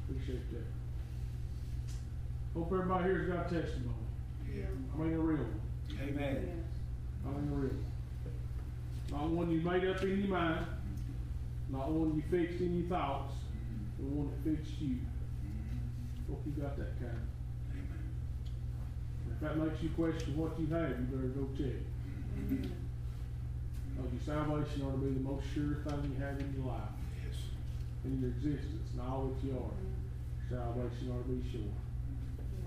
Appreciate 0.10 0.52
that. 0.52 0.85
Hope 2.56 2.72
everybody 2.72 3.04
here's 3.04 3.28
got 3.30 3.52
a 3.52 3.62
testimony. 3.62 3.96
Yeah. 4.54 4.64
I 4.94 4.98
mean 5.02 5.14
a 5.14 5.20
real 5.20 5.38
one. 5.44 5.62
Amen. 6.02 6.64
I 7.26 7.30
mean 7.30 7.52
a 7.52 7.56
real 7.56 7.70
one. 7.72 7.86
Not 9.12 9.30
one 9.30 9.52
you 9.52 9.62
made 9.62 9.86
up 9.86 10.02
in 10.04 10.20
your 10.22 10.30
mind. 10.30 10.66
Not 11.70 11.92
one 11.92 12.16
you 12.16 12.24
fixed 12.32 12.62
in 12.62 12.80
your 12.80 12.88
thoughts. 12.88 13.34
The 14.00 14.06
one 14.06 14.32
that 14.32 14.56
fixed 14.58 14.80
you. 14.82 14.96
Mm-hmm. 14.96 16.32
Hope 16.32 16.42
you 16.46 16.52
got 16.62 16.78
that 16.78 17.00
kind. 17.00 17.28
If 19.32 19.42
that 19.42 19.58
makes 19.58 19.82
you 19.84 19.90
question 19.90 20.38
what 20.38 20.58
you 20.60 20.68
have, 20.68 20.90
you 20.92 21.06
better 21.12 21.28
go 21.36 21.48
check. 21.58 21.76
Mm-hmm. 22.40 22.72
of 24.00 24.12
your 24.12 24.22
salvation 24.26 24.82
ought 24.84 24.92
to 24.92 24.98
be 24.98 25.14
the 25.14 25.20
most 25.20 25.44
sure 25.54 25.80
thing 25.88 26.12
you 26.16 26.24
have 26.24 26.40
in 26.40 26.54
your 26.58 26.68
life, 26.68 26.92
Yes. 27.24 27.36
in 28.04 28.20
your 28.20 28.30
existence, 28.32 28.92
and 28.92 29.02
all 29.02 29.32
that 29.32 29.48
you 29.48 29.56
are. 29.56 29.76
Salvation 30.50 31.12
ought 31.12 31.24
to 31.28 31.32
be 31.32 31.50
sure. 31.52 31.72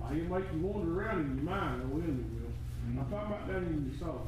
I 0.05 0.15
ain't 0.15 0.31
make 0.31 0.45
you 0.53 0.61
wander 0.61 1.01
around 1.01 1.21
in 1.21 1.37
your 1.37 1.45
mind, 1.45 1.83
no 1.85 1.99
enemy 1.99 2.25
will. 2.33 2.49
Mm-hmm. 2.49 2.99
I'm 3.01 3.11
talking 3.11 3.33
about 3.33 3.47
that 3.49 3.57
in 3.57 3.91
your 3.91 3.99
soul. 3.99 4.27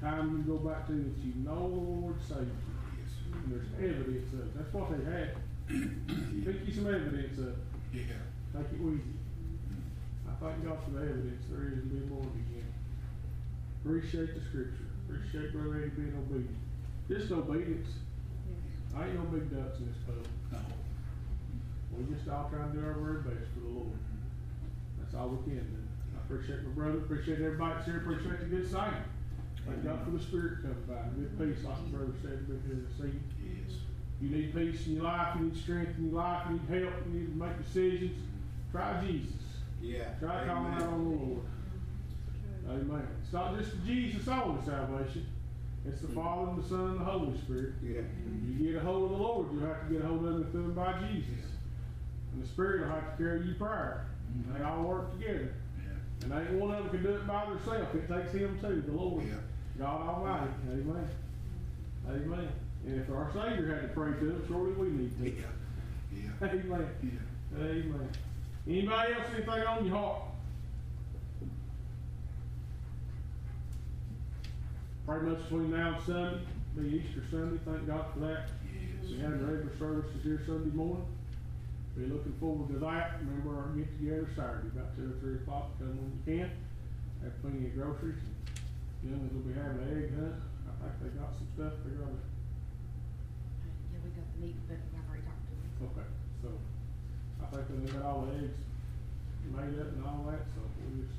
Time 0.00 0.36
you 0.36 0.42
go 0.44 0.58
back 0.60 0.86
to 0.86 0.92
that 0.92 1.18
you 1.24 1.32
know 1.44 1.68
the 1.68 1.80
Lord 1.80 2.16
saved 2.20 2.52
you. 2.52 2.74
Yes. 3.00 3.12
And 3.32 3.52
there's 3.52 3.70
evidence 3.78 4.32
of 4.32 4.40
it. 4.40 4.56
That's 4.56 4.72
what 4.72 4.90
they 4.92 5.02
had. 5.04 5.36
Pick 6.44 6.66
you 6.66 6.72
some 6.74 6.86
evidence 6.86 7.38
of 7.38 7.48
it. 7.48 7.58
Yeah. 7.92 8.20
Take 8.52 8.72
it 8.72 8.80
with 8.80 9.00
you. 9.00 9.16
I 10.28 10.32
thank 10.44 10.64
God 10.64 10.78
for 10.84 10.90
the 10.90 11.02
evidence 11.02 11.44
there 11.48 11.68
is 11.72 11.78
in 11.80 11.88
being 11.88 12.08
born 12.08 12.28
again. 12.28 12.68
Appreciate 13.84 14.34
the 14.34 14.42
scripture. 14.42 14.90
Appreciate 15.08 15.52
Brother 15.52 15.80
Eddie 15.80 15.96
being 15.96 16.14
obedient. 16.18 16.60
Just 17.08 17.32
obedience. 17.32 17.88
I 18.96 19.06
ain't 19.06 19.14
no 19.14 19.24
big 19.30 19.48
ducks 19.48 19.78
in 19.78 19.86
this 19.86 20.00
pub. 20.04 20.26
No. 20.52 20.58
We 21.96 22.14
just 22.14 22.28
all 22.28 22.50
trying 22.50 22.72
to 22.72 22.78
do 22.78 22.84
our 22.84 22.94
very 22.94 23.22
best 23.22 23.48
for 23.54 23.60
the 23.60 23.72
Lord. 23.72 23.96
All 25.18 25.28
we 25.28 25.50
can 25.50 25.64
do. 25.64 25.82
I 26.14 26.20
appreciate 26.24 26.62
my 26.62 26.70
brother, 26.70 26.98
appreciate 26.98 27.40
everybody 27.40 27.74
that's 27.74 27.86
here, 27.86 27.98
appreciate 27.98 28.40
the 28.40 28.46
good 28.46 28.70
singing. 28.70 29.04
Thank 29.66 29.84
God 29.84 30.04
for 30.04 30.10
the 30.10 30.22
Spirit 30.22 30.62
coming 30.62 30.84
by, 30.86 30.94
good 31.16 31.38
peace, 31.38 31.64
like 31.64 31.84
the 31.84 31.96
brother 31.96 32.12
said, 32.22 32.46
been 32.46 32.62
here 32.66 32.86
to 32.86 32.92
see 32.94 33.16
you. 33.16 33.22
Yes. 33.42 33.76
You 34.20 34.30
need 34.30 34.54
peace 34.54 34.86
in 34.86 34.94
your 34.94 35.04
life, 35.04 35.36
you 35.38 35.46
need 35.46 35.56
strength 35.56 35.98
in 35.98 36.10
your 36.10 36.22
life, 36.22 36.46
you 36.48 36.54
need 36.54 36.84
help, 36.84 36.94
you 37.06 37.20
need 37.20 37.26
to 37.26 37.36
make 37.36 37.58
decisions. 37.58 38.18
Try 38.70 39.04
Jesus. 39.04 39.32
Yeah. 39.82 40.14
Try 40.20 40.46
calling 40.46 40.74
out 40.74 40.82
on 40.82 41.04
the 41.04 41.16
Lord. 41.16 41.42
Amen. 42.68 43.08
It's 43.22 43.32
not 43.32 43.58
just 43.58 43.72
Jesus 43.84 44.28
only 44.28 44.64
salvation. 44.64 45.26
It's 45.86 46.00
the 46.00 46.08
Father 46.08 46.50
and 46.50 46.62
the 46.62 46.68
Son 46.68 46.80
and 46.90 47.00
the 47.00 47.04
Holy 47.04 47.38
Spirit. 47.38 47.74
Yeah. 47.82 48.02
You 48.44 48.72
get 48.72 48.82
a 48.82 48.84
hold 48.84 49.04
of 49.04 49.10
the 49.10 49.22
Lord, 49.22 49.52
you'll 49.52 49.66
have 49.66 49.88
to 49.88 49.94
get 49.94 50.04
a 50.04 50.06
hold 50.06 50.26
of 50.26 50.54
him 50.54 50.72
by 50.74 51.00
Jesus. 51.00 51.44
And 52.32 52.42
the 52.42 52.46
Spirit 52.46 52.82
will 52.82 52.88
have 52.88 53.16
to 53.16 53.22
carry 53.22 53.46
you 53.46 53.54
prayer. 54.44 54.58
They 54.58 54.64
all 54.64 54.82
work 54.82 55.12
together. 55.18 55.54
Yeah. 55.78 56.34
And 56.36 56.48
ain't 56.48 56.60
one 56.60 56.74
of 56.74 56.84
them 56.84 56.90
can 56.90 57.02
do 57.02 57.16
it 57.16 57.26
by 57.26 57.44
themselves. 57.46 57.94
It 57.94 58.08
takes 58.08 58.32
him 58.32 58.58
too, 58.60 58.82
the 58.86 58.92
Lord. 58.92 59.24
Yeah. 59.26 59.34
God 59.78 60.08
Almighty. 60.08 60.50
Amen. 60.70 61.08
Amen. 62.08 62.48
And 62.86 63.00
if 63.00 63.10
our 63.10 63.30
Savior 63.32 63.74
had 63.74 63.82
to 63.82 63.88
pray 63.88 64.12
to 64.12 64.30
him, 64.30 64.44
surely 64.48 64.72
we 64.72 64.88
need 64.88 65.18
to. 65.18 65.30
Yeah. 65.30 66.30
Yeah. 66.40 66.48
Amen. 66.48 66.88
Yeah. 67.02 67.60
Amen. 67.62 68.08
Anybody 68.66 69.12
else 69.14 69.24
anything 69.34 69.48
on 69.66 69.86
your 69.86 69.96
heart? 69.96 70.22
Pretty 75.06 75.26
much 75.26 75.38
between 75.44 75.70
now 75.70 75.94
and 75.94 76.04
Sunday, 76.04 76.40
be 76.76 76.96
Easter 76.98 77.22
Sunday, 77.30 77.60
thank 77.64 77.86
God 77.86 78.06
for 78.12 78.20
that. 78.20 78.48
We 79.04 79.12
Yes. 79.14 79.22
had 79.22 79.40
regular 79.40 79.70
services 79.78 80.22
here 80.24 80.42
Sunday 80.46 80.74
morning. 80.74 81.06
Be 81.96 82.04
looking 82.12 82.36
forward 82.38 82.68
to 82.72 82.78
that. 82.84 83.24
Remember 83.24 83.56
our 83.56 83.72
get 83.72 83.88
together 83.96 84.28
Saturday, 84.36 84.68
about 84.68 84.92
two 85.00 85.16
or 85.16 85.16
three 85.16 85.40
o'clock, 85.40 85.72
come 85.80 85.96
when 85.96 86.12
you 86.12 86.20
can. 86.28 86.52
Have 87.24 87.32
plenty 87.40 87.66
of 87.66 87.72
groceries. 87.72 88.20
Youngins 89.00 89.32
will 89.32 89.48
be 89.48 89.56
having 89.56 89.80
an 89.80 89.88
egg 89.96 90.12
hunt. 90.12 90.36
I 90.68 90.92
think 90.92 90.92
they 91.00 91.10
got 91.16 91.32
some 91.32 91.48
stuff 91.56 91.72
they're 91.88 91.96
gonna, 91.96 92.20
Yeah, 93.96 94.04
we 94.04 94.12
got 94.12 94.28
the 94.28 94.38
meat, 94.44 94.60
but 94.68 94.76
I've 94.76 95.08
already 95.08 95.24
talked 95.24 95.40
to 95.48 95.56
him. 95.56 95.88
okay, 95.88 96.08
so. 96.44 96.48
I 97.40 97.64
think 97.64 97.88
they 97.88 97.92
got 97.96 98.04
all 98.04 98.28
the 98.28 98.44
eggs 98.44 98.60
made 99.48 99.80
up 99.80 99.88
and 99.96 100.04
all 100.04 100.26
that, 100.28 100.44
so 100.52 100.60
we 100.92 101.00
just, 101.00 101.16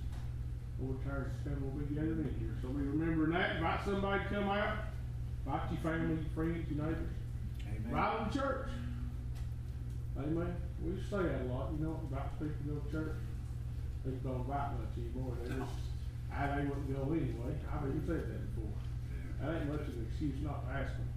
Lord 0.78 1.02
Tires 1.02 1.34
Family 1.42 1.64
will 1.64 1.82
be 1.82 1.96
gathered 1.96 2.22
in 2.22 2.36
here. 2.38 2.54
So 2.62 2.70
we 2.70 2.86
remembering 2.86 3.32
that, 3.34 3.58
invite 3.58 3.82
somebody 3.86 4.22
to 4.24 4.30
come 4.30 4.50
out, 4.50 4.94
invite 5.42 5.72
your 5.74 5.82
family, 5.82 6.22
your 6.22 6.32
friends, 6.36 6.70
your 6.70 6.86
neighbors. 6.86 7.18
Amen. 7.66 7.90
Right 7.90 8.14
on 8.20 8.30
church. 8.30 8.70
Amen. 10.20 10.54
We 10.84 10.92
used 10.92 11.10
to 11.10 11.18
say 11.18 11.24
that 11.24 11.42
a 11.42 11.48
lot, 11.50 11.74
you 11.74 11.86
know, 11.86 12.00
about 12.10 12.40
people 12.40 12.54
go 12.68 12.80
to 12.80 12.92
church. 12.92 13.18
People 14.06 14.32
don't 14.32 14.42
invite 14.42 14.78
much 14.78 14.94
anymore. 14.96 15.34
They 15.44 15.50
just, 15.50 15.78
I, 16.32 16.48
they 16.56 16.64
wouldn't 16.70 16.88
go 16.94 17.12
anyway. 17.12 17.54
I've 17.68 17.84
even 17.90 18.04
said 18.06 18.24
that 18.30 18.56
before. 18.56 18.72
That 19.42 19.62
ain't 19.62 19.70
much 19.70 19.82
of 19.88 19.94
an 19.98 20.08
excuse 20.10 20.40
not 20.42 20.66
to 20.68 20.74
ask 20.74 20.94
them. 20.96 21.10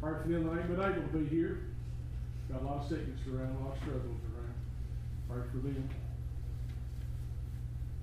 Pray 0.00 0.12
for 0.22 0.28
them 0.28 0.46
that 0.46 0.58
ain't 0.58 0.68
been 0.68 0.82
able 0.82 1.02
to 1.02 1.14
be 1.14 1.28
here. 1.28 1.70
Got 2.50 2.62
a 2.62 2.64
lot 2.64 2.82
of 2.82 2.88
sickness 2.88 3.20
around, 3.28 3.54
a 3.54 3.64
lot 3.64 3.76
of 3.76 3.82
struggles 3.82 4.20
around. 4.34 4.56
Pray 5.28 5.42
for 5.52 5.62
them. 5.62 5.88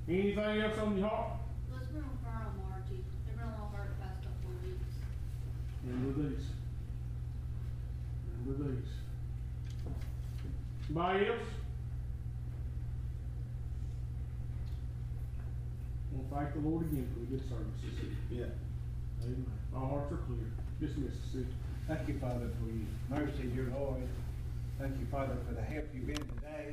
Anything 0.08 0.62
else 0.62 0.78
on 0.80 0.98
your 0.98 1.08
heart? 1.08 1.38
Let's 1.72 1.88
remember 1.88 2.18
Carl 2.24 2.50
and 2.56 2.64
Margie. 2.66 3.04
They've 3.28 3.38
been 3.38 3.46
little 3.52 3.70
hurt 3.76 3.94
the 3.94 4.06
past 4.06 4.24
couple 4.24 4.50
of 4.50 4.64
weeks. 4.64 4.96
Remember 5.86 6.24
these. 6.24 6.46
Remember 8.42 8.74
these. 8.74 8.99
Somebody 10.90 11.28
else? 11.28 11.38
Well, 16.12 16.26
thank 16.34 16.54
the 16.56 16.68
Lord 16.68 16.86
again 16.86 17.08
for 17.14 17.20
the 17.20 17.26
good 17.28 17.48
services. 17.48 18.10
Yeah. 18.32 18.46
Amen. 19.24 19.46
Our 19.76 19.88
hearts 19.88 20.12
are 20.12 20.18
clear. 20.26 20.50
Dismiss 20.82 21.14
the 21.14 21.40
city. 21.40 21.54
Thank 21.88 22.08
you, 22.08 22.18
Father, 22.20 22.50
for 22.58 22.66
your 22.74 22.88
mercy, 23.10 23.44
dear 23.54 23.72
Lord. 23.78 24.02
Thank 24.80 25.00
you, 25.00 25.06
Father, 25.12 25.38
for 25.48 25.54
the 25.54 25.62
help 25.62 25.86
you've 25.94 26.08
been 26.08 26.16
today. 26.18 26.66